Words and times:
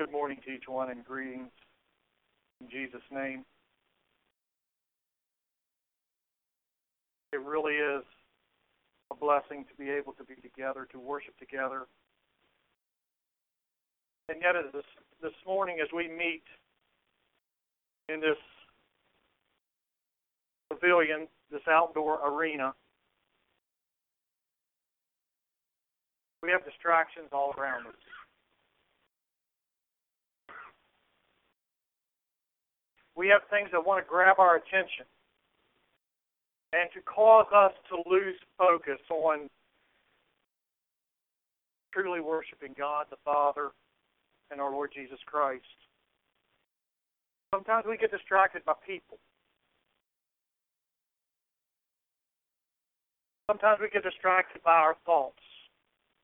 Good 0.00 0.12
morning 0.12 0.38
to 0.46 0.52
each 0.52 0.66
one 0.66 0.90
and 0.90 1.04
greetings 1.04 1.50
in 2.62 2.70
Jesus' 2.70 3.02
name. 3.12 3.44
It 7.34 7.40
really 7.42 7.74
is 7.74 8.02
a 9.12 9.14
blessing 9.14 9.66
to 9.68 9.74
be 9.78 9.90
able 9.90 10.14
to 10.14 10.24
be 10.24 10.36
together, 10.36 10.88
to 10.92 10.98
worship 10.98 11.38
together. 11.38 11.82
And 14.30 14.38
yet, 14.40 14.54
this, 14.72 14.86
this 15.20 15.34
morning, 15.46 15.80
as 15.82 15.88
we 15.94 16.08
meet 16.08 16.44
in 18.08 18.20
this 18.20 18.38
pavilion, 20.70 21.28
this 21.52 21.60
outdoor 21.68 22.26
arena, 22.26 22.72
we 26.42 26.50
have 26.50 26.64
distractions 26.64 27.28
all 27.34 27.52
around 27.58 27.86
us. 27.86 27.92
We 33.20 33.28
have 33.28 33.42
things 33.50 33.68
that 33.72 33.84
want 33.84 34.02
to 34.02 34.08
grab 34.08 34.36
our 34.38 34.56
attention 34.56 35.04
and 36.72 36.88
to 36.94 37.02
cause 37.02 37.44
us 37.54 37.72
to 37.90 38.00
lose 38.08 38.36
focus 38.56 38.98
on 39.10 39.50
truly 41.92 42.20
worshiping 42.20 42.74
God 42.78 43.04
the 43.10 43.20
Father 43.22 43.72
and 44.50 44.58
our 44.58 44.72
Lord 44.72 44.92
Jesus 44.94 45.18
Christ. 45.26 45.68
Sometimes 47.54 47.84
we 47.86 47.98
get 47.98 48.10
distracted 48.10 48.64
by 48.64 48.72
people. 48.86 49.18
Sometimes 53.50 53.80
we 53.82 53.90
get 53.90 54.02
distracted 54.02 54.62
by 54.62 54.76
our 54.80 54.96
thoughts. 55.04 55.44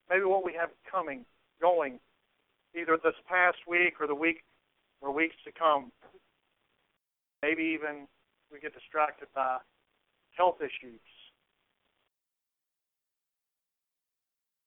Maybe 0.09 0.25
what 0.25 0.47
we 0.47 0.55
have 0.59 0.71
coming, 0.91 1.27
going, 1.61 2.01
either 2.75 2.97
this 3.05 3.21
past 3.29 3.59
week 3.69 4.01
or 4.01 4.07
the 4.07 4.15
week 4.15 4.45
or 5.03 5.13
weeks 5.13 5.37
to 5.45 5.53
come. 5.53 5.93
Maybe 7.43 7.63
even 7.63 8.07
we 8.53 8.61
get 8.61 8.75
distracted 8.75 9.29
by 9.35 9.59
health 10.37 10.57
issues. 10.61 11.01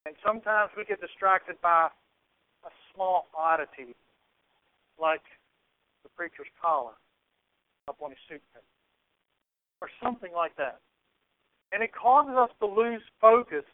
And 0.06 0.16
sometimes 0.26 0.72
we 0.76 0.86
get 0.86 1.02
distracted 1.02 1.56
by 1.62 1.90
a 2.66 2.70
small 2.94 3.28
oddity, 3.38 3.96
like 5.00 5.22
the 6.04 6.10
preacher's 6.10 6.48
collar 6.62 6.94
up 7.88 7.98
on 8.02 8.12
his 8.12 8.20
suitcase, 8.28 8.64
or 9.82 9.90
something 10.04 10.32
like 10.34 10.56
that. 10.58 10.80
And 11.72 11.84
it 11.84 11.92
causes 11.94 12.36
us 12.36 12.50
to 12.60 12.66
lose 12.66 13.02
focus 13.22 13.66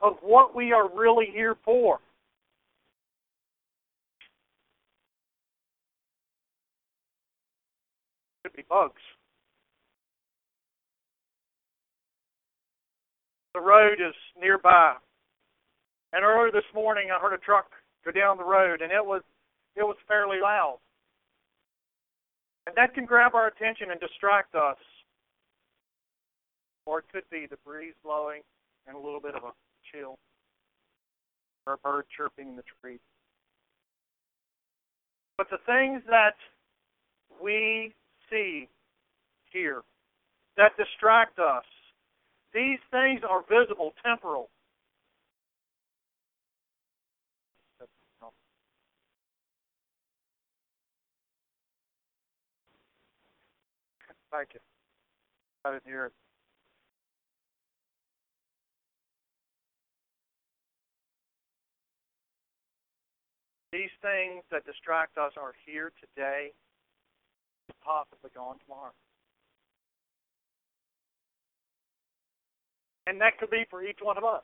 of 0.00 0.16
what 0.22 0.54
we 0.54 0.72
are 0.72 0.88
really 0.92 1.26
here 1.32 1.56
for. 1.64 2.00
Could 8.42 8.45
be 8.56 8.64
bugs. 8.68 9.02
The 13.54 13.60
road 13.60 13.94
is 13.94 14.14
nearby. 14.40 14.94
And 16.12 16.24
earlier 16.24 16.50
this 16.50 16.68
morning 16.74 17.08
I 17.14 17.20
heard 17.20 17.34
a 17.34 17.38
truck 17.38 17.66
go 18.04 18.10
down 18.10 18.38
the 18.38 18.44
road 18.44 18.80
and 18.80 18.90
it 18.90 19.04
was 19.04 19.22
it 19.76 19.82
was 19.82 19.96
fairly 20.08 20.38
loud. 20.42 20.78
And 22.66 22.74
that 22.76 22.94
can 22.94 23.04
grab 23.04 23.34
our 23.34 23.46
attention 23.46 23.90
and 23.90 24.00
distract 24.00 24.54
us. 24.54 24.78
Or 26.86 27.00
it 27.00 27.04
could 27.12 27.24
be 27.30 27.46
the 27.48 27.58
breeze 27.64 27.94
blowing 28.02 28.42
and 28.86 28.96
a 28.96 28.98
little 28.98 29.20
bit 29.20 29.34
of 29.34 29.42
a 29.44 29.52
chill. 29.92 30.16
Or 31.66 31.74
a 31.74 31.78
bird 31.78 32.04
chirping 32.16 32.48
in 32.48 32.56
the 32.56 32.64
tree. 32.80 32.98
But 35.36 35.50
the 35.50 35.58
things 35.66 36.02
that 36.08 36.36
we 37.42 37.92
see 38.30 38.68
here 39.52 39.82
that 40.56 40.72
distract 40.76 41.38
us. 41.38 41.64
These 42.54 42.78
things 42.90 43.20
are 43.28 43.42
visible, 43.48 43.92
temporal. 44.04 44.48
Thank 54.32 54.48
you. 54.54 54.60
I 55.64 55.72
didn't 55.72 55.86
hear 55.86 56.06
it. 56.06 56.12
These 63.72 63.90
things 64.02 64.42
that 64.50 64.64
distract 64.64 65.18
us 65.18 65.32
are 65.36 65.52
here 65.64 65.92
today 66.00 66.52
possibly 67.84 68.30
gone 68.34 68.56
tomorrow. 68.64 68.92
And 73.06 73.20
that 73.20 73.38
could 73.38 73.50
be 73.50 73.64
for 73.70 73.84
each 73.84 73.98
one 74.02 74.18
of 74.18 74.24
us. 74.24 74.42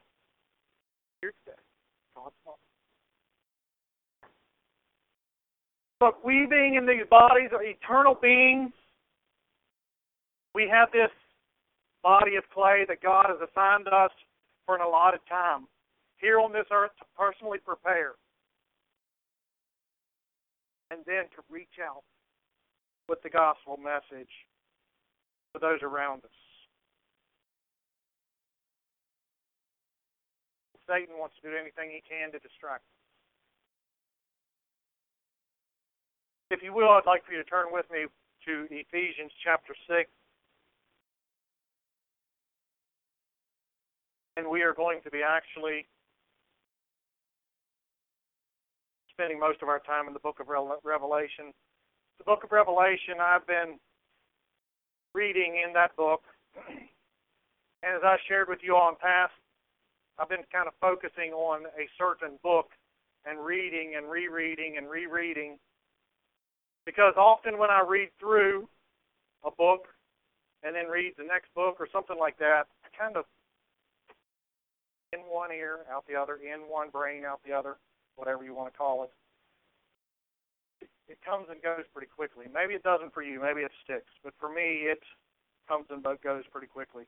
Here 1.21 1.33
today, 1.45 1.59
gone 2.15 2.31
tomorrow. 2.43 2.59
But 5.99 6.25
we 6.25 6.47
being 6.51 6.75
in 6.75 6.87
these 6.87 7.07
bodies 7.09 7.51
are 7.53 7.63
eternal 7.63 8.17
beings. 8.21 8.73
We 10.55 10.69
have 10.69 10.91
this 10.93 11.11
body 12.03 12.37
of 12.37 12.45
clay 12.53 12.85
that 12.89 13.01
God 13.03 13.27
has 13.29 13.39
assigned 13.39 13.87
us 13.89 14.11
for 14.67 14.75
an 14.75 14.81
allotted 14.81 15.21
time 15.29 15.67
here 16.19 16.39
on 16.41 16.53
this 16.53 16.67
earth 16.71 16.91
to 16.99 17.05
personally 17.17 17.59
prepare 17.59 18.15
and 20.91 21.01
then 21.07 21.25
to 21.35 21.43
reach 21.51 21.79
out 21.83 22.03
with 23.13 23.21
the 23.21 23.29
gospel 23.29 23.77
message 23.77 24.33
to 25.53 25.61
those 25.61 25.85
around 25.85 26.25
us. 26.25 26.33
Satan 30.89 31.21
wants 31.21 31.37
to 31.37 31.51
do 31.51 31.55
anything 31.55 31.93
he 31.93 32.01
can 32.01 32.33
to 32.33 32.41
distract 32.41 32.81
us. 32.81 32.97
If 36.57 36.65
you 36.65 36.73
will, 36.73 36.89
I'd 36.89 37.05
like 37.05 37.21
for 37.27 37.33
you 37.33 37.45
to 37.45 37.45
turn 37.45 37.67
with 37.71 37.85
me 37.93 38.09
to 38.49 38.65
Ephesians 38.73 39.31
chapter 39.45 39.77
6. 39.87 40.09
And 44.39 44.49
we 44.49 44.63
are 44.63 44.73
going 44.73 45.01
to 45.05 45.11
be 45.11 45.21
actually 45.21 45.85
spending 49.13 49.39
most 49.39 49.61
of 49.61 49.69
our 49.69 49.81
time 49.81 50.09
in 50.09 50.15
the 50.15 50.25
book 50.25 50.41
of 50.41 50.49
Revelation 50.49 51.53
the 52.19 52.25
book 52.25 52.45
of 52.45 52.53
Revelation, 52.53 53.21
I've 53.21 53.47
been 53.47 53.79
reading 55.15 55.63
in 55.67 55.73
that 55.75 55.97
book. 55.97 56.23
And 57.85 57.97
as 57.97 58.03
I 58.05 58.15
shared 58.29 58.49
with 58.49 58.61
you 58.63 58.77
all 58.77 58.91
in 58.91 58.95
past, 58.95 59.33
I've 60.17 60.29
been 60.29 60.47
kind 60.53 60.69
of 60.69 60.75
focusing 60.81 61.33
on 61.33 61.67
a 61.75 61.91
certain 61.99 62.39
book 62.41 62.71
and 63.27 63.45
reading 63.45 63.95
and 63.97 64.09
rereading 64.09 64.77
and 64.79 64.89
rereading. 64.89 65.59
Because 66.87 67.15
often 67.17 67.59
when 67.59 67.71
I 67.71 67.83
read 67.83 68.11
through 68.21 68.69
a 69.45 69.51
book 69.51 69.89
and 70.63 70.77
then 70.77 70.87
read 70.87 71.15
the 71.19 71.25
next 71.25 71.53
book 71.57 71.79
or 71.81 71.89
something 71.93 72.17
like 72.17 72.39
that, 72.39 72.71
I 72.85 72.89
kind 72.97 73.17
of 73.17 73.25
in 75.13 75.19
one 75.29 75.51
ear, 75.51 75.79
out 75.91 76.05
the 76.07 76.15
other, 76.15 76.37
in 76.37 76.61
one 76.71 76.89
brain, 76.89 77.25
out 77.25 77.41
the 77.45 77.53
other, 77.53 77.79
whatever 78.15 78.45
you 78.45 78.55
want 78.55 78.73
to 78.73 78.79
call 78.79 79.03
it 79.03 79.11
it 81.09 81.19
comes 81.25 81.47
and 81.51 81.61
goes 81.63 81.85
pretty 81.93 82.09
quickly. 82.09 82.47
Maybe 82.53 82.75
it 82.75 82.83
doesn't 82.83 83.13
for 83.15 83.23
you. 83.23 83.41
Maybe 83.41 83.63
it 83.63 83.73
sticks. 83.85 84.13
But 84.23 84.35
for 84.39 84.49
me, 84.49 84.87
it 84.87 85.03
comes 85.69 85.87
and 85.91 86.03
goes 86.03 86.45
pretty 86.51 86.69
quickly. 86.69 87.05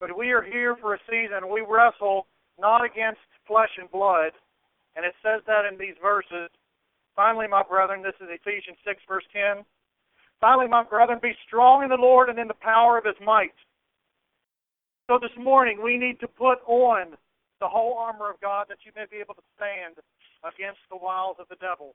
But 0.00 0.16
we 0.16 0.32
are 0.32 0.42
here 0.42 0.76
for 0.76 0.94
a 0.94 1.00
season. 1.08 1.48
We 1.52 1.64
wrestle 1.66 2.26
not 2.58 2.84
against 2.84 3.20
flesh 3.46 3.72
and 3.78 3.90
blood. 3.90 4.32
And 4.96 5.04
it 5.04 5.14
says 5.22 5.42
that 5.46 5.68
in 5.70 5.78
these 5.78 5.96
verses. 6.00 6.48
Finally, 7.14 7.48
my 7.48 7.62
brethren, 7.62 8.02
this 8.02 8.16
is 8.20 8.28
Ephesians 8.28 8.76
6, 8.84 9.00
verse 9.08 9.24
10. 9.32 9.64
Finally, 10.40 10.68
my 10.68 10.84
brethren, 10.84 11.18
be 11.22 11.32
strong 11.46 11.82
in 11.82 11.88
the 11.88 11.96
Lord 11.96 12.28
and 12.28 12.38
in 12.38 12.48
the 12.48 12.60
power 12.60 12.98
of 12.98 13.04
his 13.04 13.16
might. 13.24 13.56
So 15.08 15.18
this 15.20 15.32
morning, 15.38 15.80
we 15.82 15.96
need 15.96 16.20
to 16.20 16.28
put 16.28 16.60
on 16.66 17.16
the 17.60 17.68
whole 17.68 17.96
armor 17.96 18.28
of 18.28 18.40
God 18.40 18.66
that 18.68 18.84
you 18.84 18.92
may 18.96 19.04
be 19.08 19.16
able 19.16 19.34
to 19.34 19.46
stand 19.56 19.96
against 20.44 20.80
the 20.90 20.96
wiles 20.96 21.36
of 21.40 21.48
the 21.48 21.56
devil. 21.56 21.94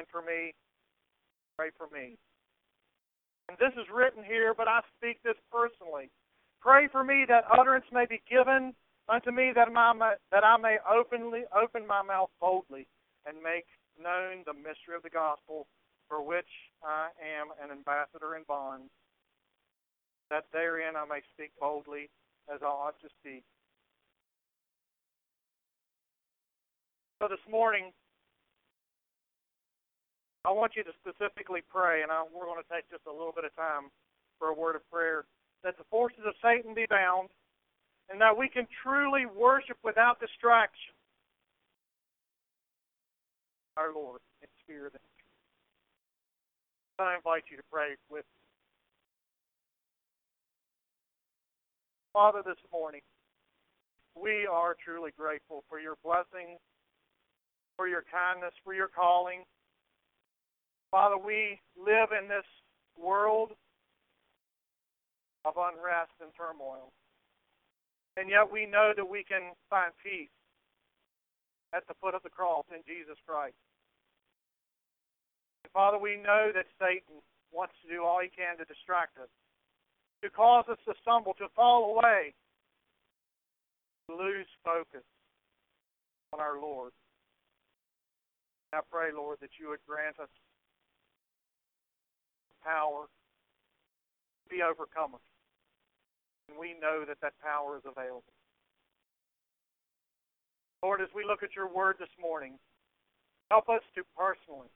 And 0.00 0.08
for 0.08 0.24
me, 0.24 0.56
pray 1.60 1.68
for 1.76 1.84
me. 1.92 2.16
And 3.52 3.58
this 3.60 3.76
is 3.76 3.84
written 3.92 4.24
here, 4.24 4.54
but 4.56 4.64
I 4.64 4.80
speak 4.96 5.20
this 5.20 5.36
personally. 5.52 6.08
Pray 6.64 6.88
for 6.88 7.04
me 7.04 7.28
that 7.28 7.44
utterance 7.52 7.84
may 7.92 8.06
be 8.08 8.24
given 8.24 8.72
unto 9.12 9.30
me 9.30 9.52
that 9.54 9.68
I 9.68 9.92
may, 9.92 10.16
that 10.32 10.42
I 10.42 10.56
may 10.56 10.78
openly 10.88 11.44
open 11.52 11.86
my 11.86 12.00
mouth 12.00 12.30
boldly 12.40 12.88
and 13.28 13.36
make 13.44 13.68
known 14.00 14.40
the 14.48 14.56
mystery 14.56 14.96
of 14.96 15.02
the 15.02 15.12
gospel 15.12 15.66
for 16.08 16.24
which 16.24 16.48
I 16.82 17.12
am 17.20 17.52
an 17.60 17.68
ambassador 17.70 18.36
in 18.40 18.44
bonds, 18.48 18.88
that 20.30 20.48
therein 20.50 20.96
I 20.96 21.04
may 21.04 21.20
speak 21.36 21.52
boldly 21.60 22.08
as 22.48 22.60
I 22.62 22.72
ought 22.72 22.96
to 23.02 23.08
speak. 23.20 23.44
So 27.20 27.28
this 27.28 27.44
morning, 27.50 27.92
I 30.44 30.50
want 30.52 30.72
you 30.76 30.84
to 30.84 30.92
specifically 30.96 31.60
pray, 31.68 32.02
and 32.02 32.10
I, 32.10 32.24
we're 32.32 32.46
going 32.48 32.62
to 32.62 32.72
take 32.72 32.88
just 32.90 33.04
a 33.06 33.12
little 33.12 33.32
bit 33.34 33.44
of 33.44 33.54
time 33.56 33.92
for 34.38 34.48
a 34.48 34.56
word 34.56 34.76
of 34.76 34.82
prayer, 34.90 35.24
that 35.62 35.76
the 35.76 35.84
forces 35.90 36.24
of 36.24 36.32
Satan 36.40 36.72
be 36.72 36.86
bound, 36.88 37.28
and 38.08 38.20
that 38.20 38.36
we 38.36 38.48
can 38.48 38.66
truly 38.82 39.26
worship 39.26 39.76
without 39.84 40.18
distraction 40.18 40.96
our 43.76 43.92
Lord 43.94 44.20
in 44.42 44.48
spirit 44.64 44.92
and 44.92 45.04
truth. 45.16 45.30
I 46.98 47.16
invite 47.16 47.44
you 47.50 47.56
to 47.56 47.62
pray 47.70 47.96
with 48.10 48.24
me. 48.24 48.40
Father, 52.12 52.42
this 52.44 52.60
morning, 52.72 53.00
we 54.20 54.46
are 54.50 54.76
truly 54.84 55.12
grateful 55.16 55.64
for 55.68 55.78
your 55.78 55.96
blessings, 56.02 56.58
for 57.76 57.86
your 57.86 58.04
kindness, 58.10 58.52
for 58.64 58.74
your 58.74 58.88
calling. 58.88 59.44
Father, 60.90 61.16
we 61.16 61.60
live 61.78 62.10
in 62.10 62.26
this 62.26 62.46
world 62.98 63.52
of 65.44 65.54
unrest 65.56 66.12
and 66.20 66.30
turmoil. 66.36 66.92
And 68.16 68.28
yet 68.28 68.50
we 68.50 68.66
know 68.66 68.92
that 68.96 69.06
we 69.06 69.22
can 69.22 69.54
find 69.70 69.92
peace 70.02 70.34
at 71.72 71.86
the 71.86 71.94
foot 72.02 72.14
of 72.14 72.22
the 72.22 72.34
cross 72.34 72.66
in 72.74 72.82
Jesus 72.82 73.16
Christ. 73.24 73.54
And 75.64 75.72
Father, 75.72 75.98
we 75.98 76.18
know 76.18 76.50
that 76.52 76.66
Satan 76.82 77.22
wants 77.54 77.74
to 77.82 77.88
do 77.88 78.02
all 78.02 78.18
he 78.20 78.28
can 78.28 78.58
to 78.58 78.66
distract 78.66 79.16
us, 79.18 79.30
to 80.22 80.28
cause 80.28 80.66
us 80.68 80.78
to 80.86 80.94
stumble, 81.00 81.34
to 81.38 81.46
fall 81.54 81.94
away, 81.94 82.34
to 84.10 84.16
lose 84.16 84.50
focus 84.64 85.06
on 86.34 86.40
our 86.40 86.58
Lord. 86.60 86.90
I 88.72 88.80
pray, 88.90 89.10
Lord, 89.14 89.38
that 89.40 89.54
you 89.58 89.70
would 89.70 89.82
grant 89.86 90.18
us 90.18 90.30
power 92.62 93.06
to 93.06 94.46
be 94.48 94.62
overcomers. 94.62 95.24
And 96.48 96.58
we 96.58 96.74
know 96.80 97.04
that 97.06 97.20
that 97.22 97.34
power 97.42 97.76
is 97.78 97.84
available. 97.86 98.34
Lord, 100.82 101.00
as 101.00 101.08
we 101.14 101.24
look 101.24 101.42
at 101.42 101.54
your 101.54 101.68
word 101.68 101.96
this 101.98 102.12
morning, 102.20 102.58
help 103.50 103.68
us 103.68 103.82
to 103.94 104.02
personally 104.16 104.72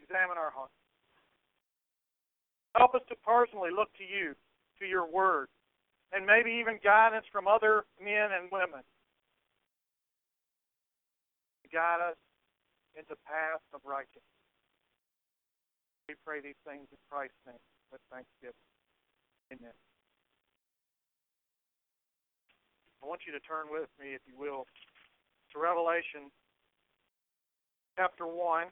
examine 0.00 0.38
our 0.38 0.50
hearts. 0.50 0.72
Help 2.76 2.94
us 2.94 3.02
to 3.08 3.16
personally 3.20 3.70
look 3.74 3.92
to 3.98 4.04
you, 4.04 4.34
to 4.80 4.86
your 4.86 5.04
word, 5.04 5.48
and 6.12 6.24
maybe 6.24 6.50
even 6.58 6.78
guidance 6.82 7.26
from 7.30 7.46
other 7.46 7.84
men 8.02 8.32
and 8.32 8.48
women 8.50 8.80
to 11.62 11.66
guide 11.68 12.00
us 12.00 12.16
into 12.96 13.14
paths 13.26 13.66
of 13.74 13.80
righteousness. 13.84 14.39
We 16.10 16.18
pray 16.26 16.42
these 16.42 16.58
things 16.66 16.90
in 16.90 16.98
Christ's 17.06 17.38
name 17.46 17.62
with 17.94 18.02
thanksgiving. 18.10 18.66
Amen. 19.54 19.70
I 22.98 23.06
want 23.06 23.20
you 23.30 23.30
to 23.30 23.38
turn 23.38 23.70
with 23.70 23.86
me, 23.94 24.18
if 24.18 24.20
you 24.26 24.34
will, 24.34 24.66
to 25.54 25.62
Revelation 25.62 26.34
chapter 27.94 28.26
1. 28.26 28.66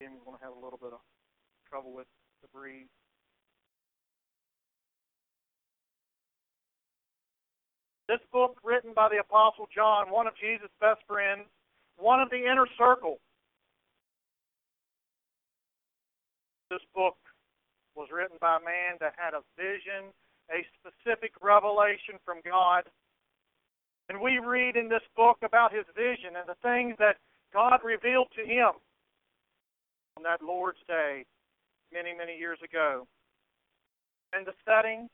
Again, 0.00 0.16
we're 0.16 0.24
going 0.24 0.40
to 0.40 0.44
have 0.48 0.56
a 0.56 0.64
little 0.64 0.80
bit 0.80 0.96
of 0.96 1.04
trouble 1.68 1.92
with 1.92 2.08
the 2.40 2.48
breeze. 2.48 2.88
This 8.08 8.24
book, 8.32 8.56
written 8.64 8.96
by 8.96 9.10
the 9.12 9.20
Apostle 9.20 9.68
John, 9.68 10.08
one 10.08 10.26
of 10.26 10.32
Jesus' 10.40 10.72
best 10.80 11.04
friends, 11.06 11.44
one 12.00 12.20
of 12.20 12.30
the 12.30 12.38
inner 12.50 12.66
circle. 12.78 13.18
This 16.70 16.80
book 16.94 17.16
was 17.94 18.08
written 18.12 18.38
by 18.40 18.56
a 18.56 18.64
man 18.64 18.96
that 19.00 19.14
had 19.16 19.34
a 19.34 19.42
vision, 19.56 20.14
a 20.50 20.64
specific 20.80 21.32
revelation 21.42 22.16
from 22.24 22.38
God. 22.44 22.84
And 24.08 24.20
we 24.20 24.38
read 24.38 24.76
in 24.76 24.88
this 24.88 25.04
book 25.16 25.38
about 25.42 25.74
his 25.74 25.84
vision 25.94 26.34
and 26.38 26.48
the 26.48 26.58
things 26.62 26.96
that 26.98 27.16
God 27.52 27.80
revealed 27.84 28.28
to 28.36 28.42
him 28.42 28.72
on 30.16 30.22
that 30.22 30.42
Lord's 30.42 30.78
Day 30.88 31.24
many, 31.92 32.14
many 32.16 32.38
years 32.38 32.58
ago. 32.64 33.06
And 34.32 34.46
the 34.46 34.54
setting 34.64 35.08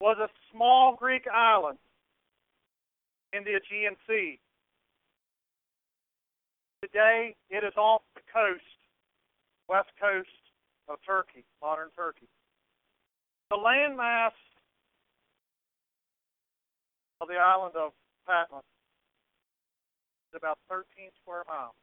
was 0.00 0.16
a 0.18 0.28
small 0.52 0.96
Greek 0.98 1.26
island 1.32 1.78
in 3.32 3.44
the 3.44 3.54
Aegean 3.54 3.96
Sea. 4.06 4.38
Today, 6.82 7.36
it 7.48 7.62
is 7.62 7.72
off 7.76 8.02
the 8.16 8.26
coast, 8.26 8.66
west 9.68 9.90
coast 10.00 10.28
of 10.88 10.98
Turkey, 11.06 11.44
modern 11.62 11.90
Turkey. 11.94 12.26
The 13.50 13.56
landmass 13.56 14.34
of 17.20 17.28
the 17.28 17.38
island 17.38 17.76
of 17.76 17.92
Patmos 18.26 18.66
is 20.32 20.36
about 20.36 20.58
13 20.68 20.84
square 21.22 21.44
miles. 21.46 21.78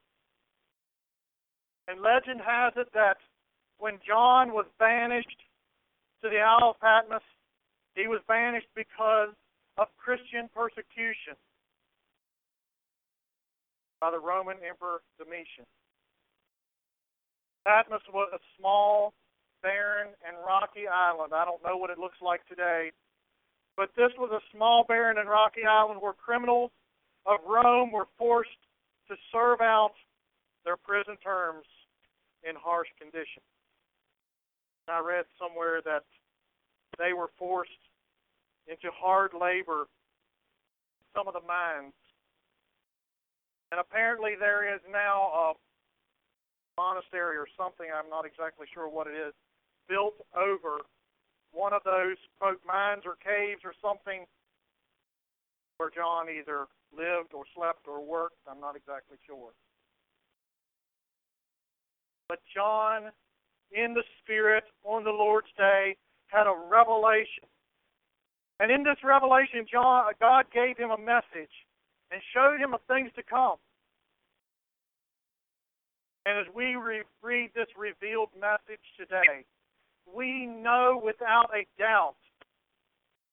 And 1.87 2.01
legend 2.01 2.41
has 2.45 2.73
it 2.75 2.91
that 2.93 3.17
when 3.77 3.99
John 4.05 4.51
was 4.51 4.65
banished 4.79 5.39
to 6.21 6.29
the 6.29 6.39
Isle 6.39 6.75
of 6.75 6.79
Patmos, 6.81 7.23
he 7.95 8.07
was 8.07 8.19
banished 8.27 8.67
because 8.75 9.31
of 9.77 9.87
Christian 9.95 10.49
persecution 10.53 11.39
by 13.99 14.11
the 14.11 14.19
Roman 14.19 14.57
Emperor 14.67 15.01
Domitian. 15.17 15.67
Patmos 17.65 18.01
was 18.13 18.29
a 18.33 18.39
small, 18.57 19.13
barren, 19.61 20.09
and 20.25 20.37
rocky 20.45 20.87
island. 20.87 21.33
I 21.33 21.45
don't 21.45 21.63
know 21.63 21.77
what 21.77 21.89
it 21.89 21.99
looks 21.99 22.17
like 22.21 22.45
today, 22.47 22.91
but 23.75 23.89
this 23.95 24.11
was 24.17 24.31
a 24.31 24.41
small, 24.55 24.85
barren, 24.87 25.17
and 25.17 25.29
rocky 25.29 25.65
island 25.69 26.01
where 26.01 26.13
criminals 26.13 26.71
of 27.25 27.39
Rome 27.47 27.91
were 27.91 28.07
forced 28.17 28.49
to 29.09 29.15
serve 29.31 29.61
out 29.61 29.93
their 30.63 30.77
prison 30.77 31.17
terms 31.23 31.65
in 32.47 32.55
harsh 32.55 32.87
conditions. 32.97 33.45
I 34.87 34.99
read 35.05 35.25
somewhere 35.37 35.81
that 35.85 36.03
they 36.97 37.13
were 37.13 37.29
forced 37.37 37.71
into 38.67 38.89
hard 38.91 39.31
labor 39.39 39.85
some 41.15 41.27
of 41.27 41.33
the 41.33 41.45
mines 41.45 41.93
and 43.71 43.79
apparently 43.79 44.33
there 44.39 44.73
is 44.73 44.81
now 44.91 45.29
a 45.33 45.53
monastery 46.77 47.37
or 47.37 47.47
something, 47.57 47.87
I'm 47.93 48.09
not 48.09 48.25
exactly 48.25 48.67
sure 48.73 48.89
what 48.89 49.07
it 49.07 49.13
is, 49.13 49.33
built 49.87 50.15
over 50.35 50.79
one 51.51 51.73
of 51.73 51.81
those, 51.83 52.17
quote, 52.39 52.61
mines 52.65 53.03
or 53.05 53.17
caves 53.17 53.61
or 53.65 53.73
something 53.81 54.25
where 55.77 55.89
John 55.89 56.27
either 56.29 56.67
lived 56.95 57.33
or 57.33 57.43
slept 57.55 57.87
or 57.87 58.03
worked. 58.03 58.37
I'm 58.49 58.59
not 58.59 58.75
exactly 58.75 59.17
sure. 59.25 59.51
But 62.27 62.39
John, 62.53 63.11
in 63.71 63.93
the 63.93 64.03
Spirit, 64.21 64.63
on 64.83 65.03
the 65.03 65.11
Lord's 65.11 65.51
day, 65.57 65.97
had 66.27 66.45
a 66.45 66.55
revelation 66.69 67.49
And 68.59 68.71
in 68.71 68.83
this 68.83 68.97
revelation, 69.03 69.65
John, 69.71 70.11
God 70.19 70.45
gave 70.53 70.77
him 70.77 70.91
a 70.91 70.97
message 70.97 71.53
and 72.11 72.21
showed 72.33 72.59
him 72.59 72.73
of 72.73 72.81
things 72.87 73.11
to 73.15 73.23
come. 73.23 73.57
And 76.25 76.37
as 76.37 76.45
we 76.53 76.75
re- 76.75 77.03
read 77.23 77.51
this 77.55 77.67
revealed 77.77 78.29
message 78.39 78.83
today, 78.97 79.45
we 80.05 80.45
know 80.45 81.01
without 81.03 81.49
a 81.53 81.65
doubt 81.77 82.15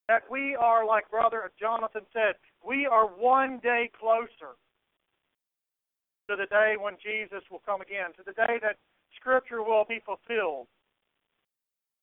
that 0.08 0.22
we 0.30 0.54
are, 0.54 0.86
like 0.86 1.10
Brother 1.10 1.50
Jonathan 1.58 2.02
said, 2.12 2.36
we 2.64 2.86
are 2.86 3.06
one 3.06 3.58
day 3.62 3.90
closer 3.98 4.54
to 6.28 6.36
the 6.36 6.46
day 6.46 6.74
when 6.80 6.94
Jesus 7.02 7.42
will 7.50 7.62
come 7.66 7.80
again, 7.80 8.12
to 8.16 8.22
the 8.24 8.32
day 8.32 8.58
that 8.62 8.76
Scripture 9.18 9.62
will 9.62 9.84
be 9.88 10.00
fulfilled, 10.04 10.66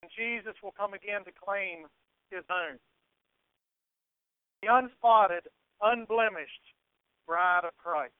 and 0.02 0.10
Jesus 0.16 0.54
will 0.62 0.74
come 0.76 0.92
again 0.92 1.24
to 1.24 1.32
claim 1.32 1.86
his 2.30 2.44
own. 2.50 2.78
The 4.62 4.68
unspotted, 4.72 5.48
unblemished 5.80 6.74
bride 7.26 7.64
of 7.64 7.76
Christ. 7.76 8.12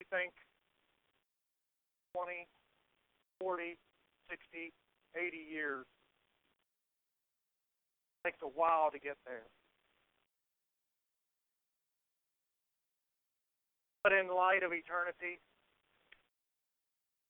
You 0.00 0.06
think 0.10 0.32
20, 2.14 2.46
40, 3.40 3.76
60, 4.30 4.72
80 5.16 5.36
years. 5.36 5.86
It 8.24 8.28
takes 8.28 8.42
a 8.42 8.48
while 8.48 8.90
to 8.90 8.98
get 8.98 9.16
there. 9.26 9.46
But 14.02 14.12
in 14.12 14.28
light 14.28 14.62
of 14.62 14.72
eternity, 14.72 15.38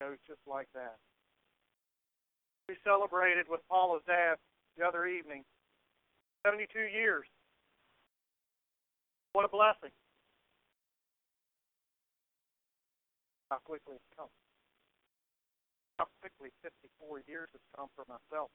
it 0.01 0.05
goes 0.05 0.19
just 0.27 0.41
like 0.47 0.69
that. 0.75 0.97
Celebrated 2.89 3.45
with 3.53 3.61
Paula's 3.69 4.01
dad 4.07 4.41
the 4.79 4.85
other 4.87 5.05
evening 5.05 5.45
72 6.47 6.73
years. 6.89 7.27
What 9.35 9.45
a 9.45 9.49
blessing. 9.49 9.93
How 13.51 13.59
quickly 13.65 13.97
it's 13.97 14.17
come 14.17 14.29
how 15.99 16.07
quickly 16.23 16.55
54 16.63 17.27
years 17.27 17.51
has 17.51 17.61
come 17.75 17.91
for 17.99 18.07
myself. 18.07 18.51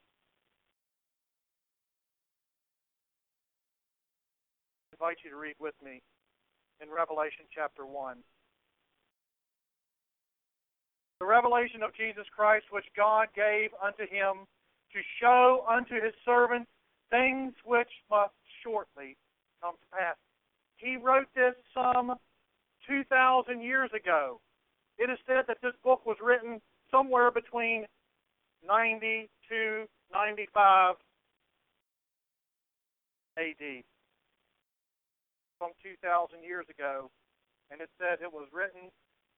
I 4.90 4.96
invite 4.96 5.20
you 5.22 5.30
to 5.30 5.36
read 5.36 5.56
with 5.60 5.76
me 5.84 6.00
in 6.80 6.88
Revelation 6.88 7.44
chapter 7.52 7.84
1. 7.84 8.16
The 11.20 11.26
revelation 11.26 11.82
of 11.82 11.94
Jesus 11.94 12.26
Christ, 12.34 12.66
which 12.70 12.84
God 12.96 13.28
gave 13.34 13.70
unto 13.82 14.02
him 14.02 14.46
to 14.92 15.00
show 15.20 15.64
unto 15.68 15.94
his 15.94 16.14
servants 16.24 16.70
things 17.10 17.52
which 17.64 17.90
must 18.10 18.34
shortly 18.62 19.16
come 19.62 19.74
to 19.74 19.96
pass. 19.96 20.16
He 20.76 20.96
wrote 20.96 21.28
this 21.34 21.54
some 21.72 22.14
2,000 22.86 23.62
years 23.62 23.90
ago. 23.94 24.40
It 24.98 25.10
is 25.10 25.18
said 25.26 25.44
that 25.48 25.58
this 25.62 25.74
book 25.82 26.04
was 26.06 26.16
written 26.22 26.60
somewhere 26.90 27.30
between 27.30 27.86
90 28.66 29.28
to 29.50 29.84
95 30.12 30.94
AD, 33.36 33.82
some 35.58 35.72
2,000 35.82 36.44
years 36.44 36.66
ago, 36.70 37.10
and 37.70 37.80
it 37.80 37.90
said 37.98 38.22
it 38.22 38.32
was 38.32 38.48
written 38.52 38.90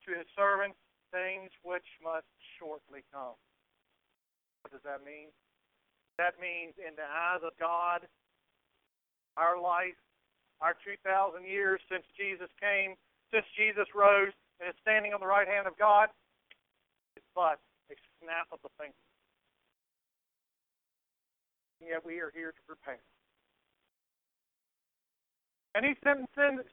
to 0.06 0.12
his 0.12 0.26
servants 0.37 0.76
things 1.16 1.49
which 1.64 1.88
must 2.04 2.28
shortly 2.61 3.00
come. 3.08 3.40
What 4.61 4.76
does 4.76 4.85
that 4.85 5.00
mean? 5.00 5.32
That 6.20 6.37
means 6.37 6.76
in 6.76 6.92
the 6.92 7.08
eyes 7.08 7.40
of 7.40 7.56
God, 7.56 8.04
our 9.40 9.56
life, 9.56 9.96
our 10.61 10.76
2,000 10.85 11.00
years 11.49 11.80
since 11.88 12.04
Jesus 12.16 12.52
came, 12.61 13.00
since 13.32 13.49
Jesus 13.56 13.88
rose 13.96 14.37
and 14.61 14.68
is 14.68 14.76
standing 14.85 15.16
on 15.16 15.20
the 15.20 15.28
right 15.28 15.49
hand 15.49 15.64
of 15.64 15.76
God, 15.80 16.12
is 17.16 17.25
but 17.32 17.61
a 17.88 17.96
snap 18.20 18.49
of 18.52 18.61
the 18.61 18.73
finger. 18.76 18.96
And 21.80 21.92
yet 21.92 22.04
we 22.04 22.20
are 22.20 22.32
here 22.32 22.52
to 22.52 22.62
prepare. 22.64 23.04
And 25.76 25.85
he 25.85 25.92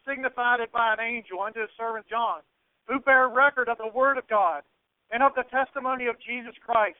signified 0.07 0.63
it 0.63 0.71
by 0.71 0.95
an 0.95 1.03
angel 1.03 1.43
unto 1.43 1.59
his 1.59 1.69
servant 1.75 2.07
John, 2.07 2.39
who 2.87 2.99
bear 2.99 3.29
record 3.29 3.69
of 3.69 3.77
the 3.77 3.91
word 3.93 4.17
of 4.17 4.27
God 4.27 4.63
and 5.11 5.23
of 5.23 5.33
the 5.35 5.43
testimony 5.51 6.07
of 6.07 6.15
Jesus 6.19 6.55
Christ 6.65 6.99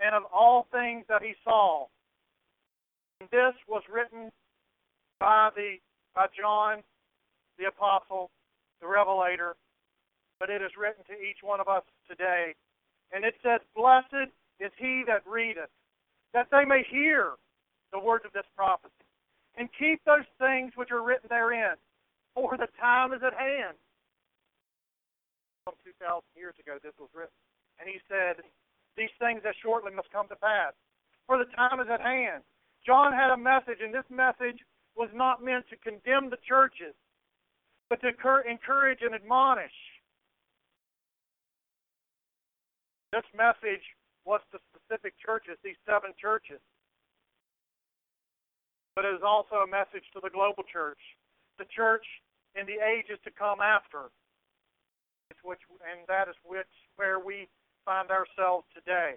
and 0.00 0.14
of 0.14 0.22
all 0.32 0.66
things 0.72 1.04
that 1.08 1.22
he 1.22 1.34
saw. 1.44 1.86
And 3.20 3.28
this 3.30 3.54
was 3.68 3.82
written 3.92 4.30
by 5.20 5.50
the 5.54 5.76
by 6.14 6.26
John 6.38 6.82
the 7.58 7.66
apostle, 7.66 8.30
the 8.80 8.86
revelator, 8.86 9.56
but 10.40 10.50
it 10.50 10.60
is 10.60 10.72
written 10.78 11.04
to 11.04 11.14
each 11.14 11.38
one 11.42 11.60
of 11.60 11.68
us 11.68 11.84
today 12.08 12.54
and 13.12 13.24
it 13.24 13.34
says, 13.42 13.60
Blessed 13.76 14.32
is 14.58 14.72
he 14.78 15.04
that 15.06 15.22
readeth, 15.26 15.70
that 16.32 16.48
they 16.50 16.64
may 16.64 16.82
hear 16.90 17.32
the 17.92 18.00
words 18.00 18.24
of 18.24 18.32
this 18.32 18.48
prophecy, 18.56 18.90
and 19.56 19.68
keep 19.78 20.00
those 20.04 20.26
things 20.40 20.72
which 20.76 20.90
are 20.90 21.04
written 21.04 21.28
therein, 21.28 21.76
for 22.34 22.56
the 22.56 22.68
time 22.80 23.12
is 23.12 23.20
at 23.24 23.34
hand. 23.34 23.76
Some 25.64 25.78
2,000 25.84 26.22
years 26.34 26.54
ago, 26.58 26.78
this 26.82 26.96
was 26.98 27.10
written. 27.14 27.34
And 27.78 27.88
he 27.88 28.02
said, 28.10 28.42
These 28.96 29.14
things 29.18 29.42
that 29.44 29.54
shortly 29.62 29.94
must 29.94 30.10
come 30.10 30.28
to 30.28 30.36
pass, 30.36 30.74
for 31.26 31.38
the 31.38 31.50
time 31.54 31.80
is 31.80 31.90
at 31.90 32.02
hand. 32.02 32.42
John 32.84 33.14
had 33.14 33.30
a 33.30 33.38
message, 33.38 33.78
and 33.78 33.94
this 33.94 34.08
message 34.10 34.58
was 34.98 35.08
not 35.14 35.42
meant 35.42 35.64
to 35.70 35.78
condemn 35.78 36.28
the 36.28 36.42
churches, 36.42 36.94
but 37.88 38.02
to 38.02 38.10
encourage 38.10 39.00
and 39.02 39.14
admonish 39.14 39.74
This 43.12 43.28
message 43.36 43.84
was 44.24 44.40
to 44.50 44.58
specific 44.72 45.12
churches, 45.20 45.60
these 45.60 45.76
seven 45.84 46.16
churches. 46.16 46.64
But 48.96 49.04
it 49.04 49.12
is 49.12 49.20
also 49.20 49.60
a 49.60 49.68
message 49.68 50.08
to 50.16 50.20
the 50.24 50.32
global 50.32 50.64
church, 50.64 51.00
the 51.60 51.68
church 51.68 52.04
in 52.56 52.64
the 52.64 52.80
ages 52.80 53.20
to 53.24 53.30
come 53.30 53.60
after. 53.60 54.08
Which, 55.42 55.60
and 55.70 56.06
that 56.08 56.28
is 56.28 56.36
which 56.44 56.70
where 56.96 57.18
we 57.18 57.48
find 57.84 58.10
ourselves 58.10 58.64
today. 58.74 59.14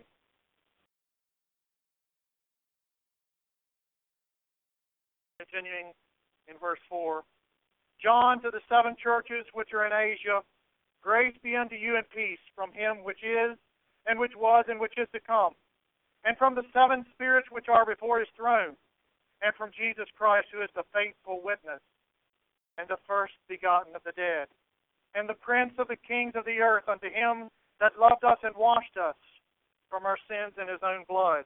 Continuing 5.40 5.94
in 6.48 6.58
verse 6.60 6.80
4 6.90 7.24
John 8.02 8.42
to 8.42 8.52
the 8.52 8.62
seven 8.70 8.96
churches 9.02 9.46
which 9.54 9.74
are 9.74 9.86
in 9.86 9.94
Asia, 9.94 10.42
grace 11.02 11.36
be 11.44 11.56
unto 11.56 11.76
you 11.76 11.96
and 11.96 12.06
peace 12.10 12.42
from 12.56 12.72
him 12.74 13.04
which 13.04 13.24
is, 13.24 13.58
and 14.06 14.20
which 14.20 14.36
was, 14.36 14.66
and 14.68 14.80
which 14.80 14.98
is 14.98 15.08
to 15.14 15.20
come, 15.20 15.54
and 16.24 16.38
from 16.38 16.56
the 16.56 16.66
seven 16.74 17.06
spirits 17.14 17.48
which 17.52 17.70
are 17.70 17.86
before 17.86 18.20
his 18.20 18.30
throne, 18.36 18.76
and 19.42 19.54
from 19.56 19.72
Jesus 19.72 20.06
Christ, 20.18 20.48
who 20.52 20.62
is 20.62 20.70
the 20.76 20.86
faithful 20.94 21.42
witness, 21.44 21.82
and 22.78 22.88
the 22.88 23.02
first 23.08 23.34
begotten 23.48 23.96
of 23.96 24.04
the 24.04 24.14
dead, 24.14 24.48
and 25.16 25.28
the 25.28 25.34
prince 25.34 25.74
of 25.80 25.88
the 25.88 25.96
kings 25.96 26.34
of 26.36 26.46
the 26.46 26.60
earth, 26.60 26.88
unto 26.88 27.08
him 27.08 27.50
that 27.80 28.00
loved 28.00 28.24
us 28.24 28.38
and 28.44 28.56
washed 28.56 28.98
us 29.02 29.16
from 29.90 30.06
our 30.06 30.18
sins 30.28 30.54
in 30.62 30.68
his 30.68 30.84
own 30.84 31.04
blood, 31.08 31.46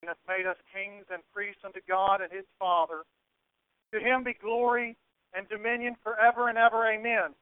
and 0.00 0.08
hath 0.08 0.22
made 0.28 0.46
us 0.46 0.56
kings 0.72 1.04
and 1.10 1.22
priests 1.34 1.62
unto 1.64 1.80
God 1.88 2.20
and 2.20 2.30
his 2.32 2.46
Father. 2.58 3.02
To 3.92 4.00
him 4.00 4.24
be 4.24 4.34
glory 4.40 4.96
and 5.34 5.48
dominion 5.48 5.96
forever 6.02 6.48
and 6.48 6.56
ever. 6.56 6.86
Amen. 6.86 7.34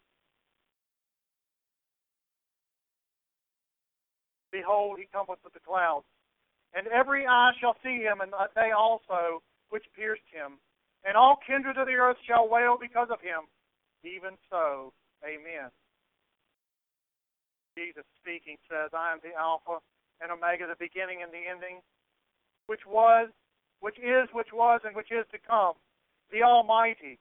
Behold, 4.50 4.99
he 4.99 5.07
cometh 5.12 5.39
with 5.45 5.53
the 5.55 5.61
clouds. 5.61 6.07
And 6.75 6.87
every 6.89 7.27
eye 7.27 7.53
shall 7.61 7.77
see 7.83 7.99
him, 7.99 8.21
and 8.21 8.33
they 8.55 8.71
also 8.71 9.43
which 9.71 9.85
pierced 9.95 10.27
him. 10.33 10.59
And 11.05 11.17
all 11.17 11.39
kindred 11.47 11.79
of 11.79 11.87
the 11.87 11.95
earth 11.95 12.19
shall 12.27 12.49
wail 12.49 12.77
because 12.81 13.09
of 13.11 13.21
him. 13.21 13.47
Even 14.05 14.37
so, 14.49 14.93
amen. 15.25 15.71
Jesus 17.77 18.05
speaking 18.21 18.57
says, 18.69 18.91
I 18.93 19.12
am 19.12 19.21
the 19.23 19.33
Alpha 19.39 19.79
and 20.21 20.31
Omega, 20.31 20.67
the 20.67 20.77
beginning 20.77 21.23
and 21.23 21.33
the 21.33 21.41
ending, 21.49 21.81
which 22.67 22.85
was, 22.87 23.31
which 23.81 23.97
is, 23.99 24.29
which 24.33 24.53
was, 24.53 24.81
and 24.85 24.95
which 24.95 25.11
is 25.11 25.25
to 25.33 25.39
come, 25.41 25.75
the 26.33 26.43
Almighty. 26.43 27.19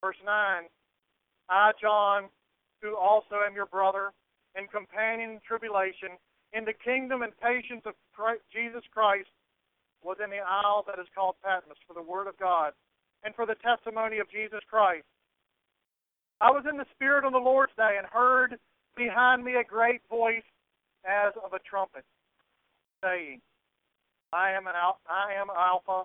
Verse 0.00 0.18
9 0.24 0.68
I, 1.48 1.72
John, 1.80 2.30
who 2.80 2.96
also 2.96 3.42
am 3.46 3.54
your 3.54 3.66
brother 3.66 4.12
and 4.54 4.70
companion 4.70 5.38
in 5.38 5.40
tribulation, 5.46 6.16
in 6.52 6.64
the 6.64 6.72
kingdom 6.72 7.22
and 7.22 7.32
patience 7.40 7.82
of 7.86 7.94
Christ, 8.14 8.42
Jesus 8.52 8.84
Christ, 8.92 9.28
was 10.02 10.18
in 10.22 10.30
the 10.30 10.42
isle 10.42 10.84
that 10.86 10.98
is 10.98 11.06
called 11.14 11.36
Patmos 11.42 11.78
for 11.86 11.94
the 11.94 12.02
word 12.02 12.26
of 12.26 12.38
God 12.38 12.72
and 13.22 13.34
for 13.34 13.46
the 13.46 13.54
testimony 13.62 14.18
of 14.18 14.30
Jesus 14.30 14.60
Christ. 14.68 15.06
I 16.42 16.50
was 16.50 16.66
in 16.68 16.76
the 16.76 16.90
Spirit 16.90 17.24
on 17.24 17.30
the 17.30 17.38
Lord's 17.38 17.72
day 17.78 17.94
and 17.96 18.06
heard 18.10 18.58
behind 18.96 19.44
me 19.44 19.54
a 19.54 19.62
great 19.62 20.02
voice 20.10 20.42
as 21.06 21.32
of 21.38 21.52
a 21.54 21.62
trumpet, 21.62 22.02
saying, 22.98 23.40
I 24.32 24.50
am 24.50 24.66
an 24.66 24.74
al- 24.74 24.98
I 25.06 25.38
am 25.38 25.54
Alpha 25.54 26.02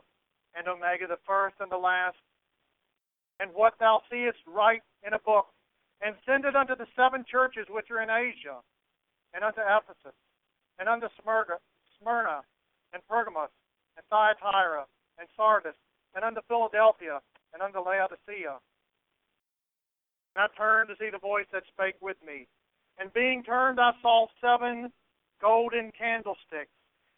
and 0.53 0.67
Omega, 0.67 1.08
the 1.08 1.17
first 1.25 1.56
and 1.60 1.72
the 1.72 1.82
last. 1.82 2.22
And 3.39 3.50
what 3.53 3.79
thou 3.79 4.01
seest, 4.12 4.38
write 4.46 4.86
in 5.01 5.13
a 5.13 5.20
book, 5.25 5.48
and 6.06 6.13
send 6.24 6.46
it 6.46 6.56
unto 6.56 6.75
the 6.75 6.86
seven 6.96 7.25
churches 7.25 7.65
which 7.70 7.89
are 7.89 8.01
in 8.06 8.10
Asia, 8.10 8.62
and 9.34 9.44
unto 9.44 9.62
Ephesus, 9.62 10.13
and 10.77 10.88
unto 10.88 11.08
Smyrna, 11.20 11.58
Smyrna 11.98 12.41
and 12.94 13.01
Pergamos, 13.10 13.50
and 13.98 14.06
Thyatira, 14.10 14.86
and 15.17 15.27
Sardis, 15.36 15.77
and 16.13 16.24
unto 16.24 16.41
Philadelphia, 16.48 17.22
and 17.53 17.62
unto 17.63 17.79
Laodicea. 17.82 18.62
And 20.38 20.46
I 20.46 20.53
turned 20.53 20.88
to 20.89 20.96
see 21.01 21.10
the 21.10 21.17
voice 21.17 21.50
that 21.51 21.63
spake 21.74 21.98
with 22.00 22.17
me. 22.22 22.46
And 23.01 23.12
being 23.12 23.41
turned, 23.41 23.79
I 23.79 23.91
saw 24.03 24.27
seven 24.39 24.94
golden 25.41 25.91
candlesticks. 25.98 26.70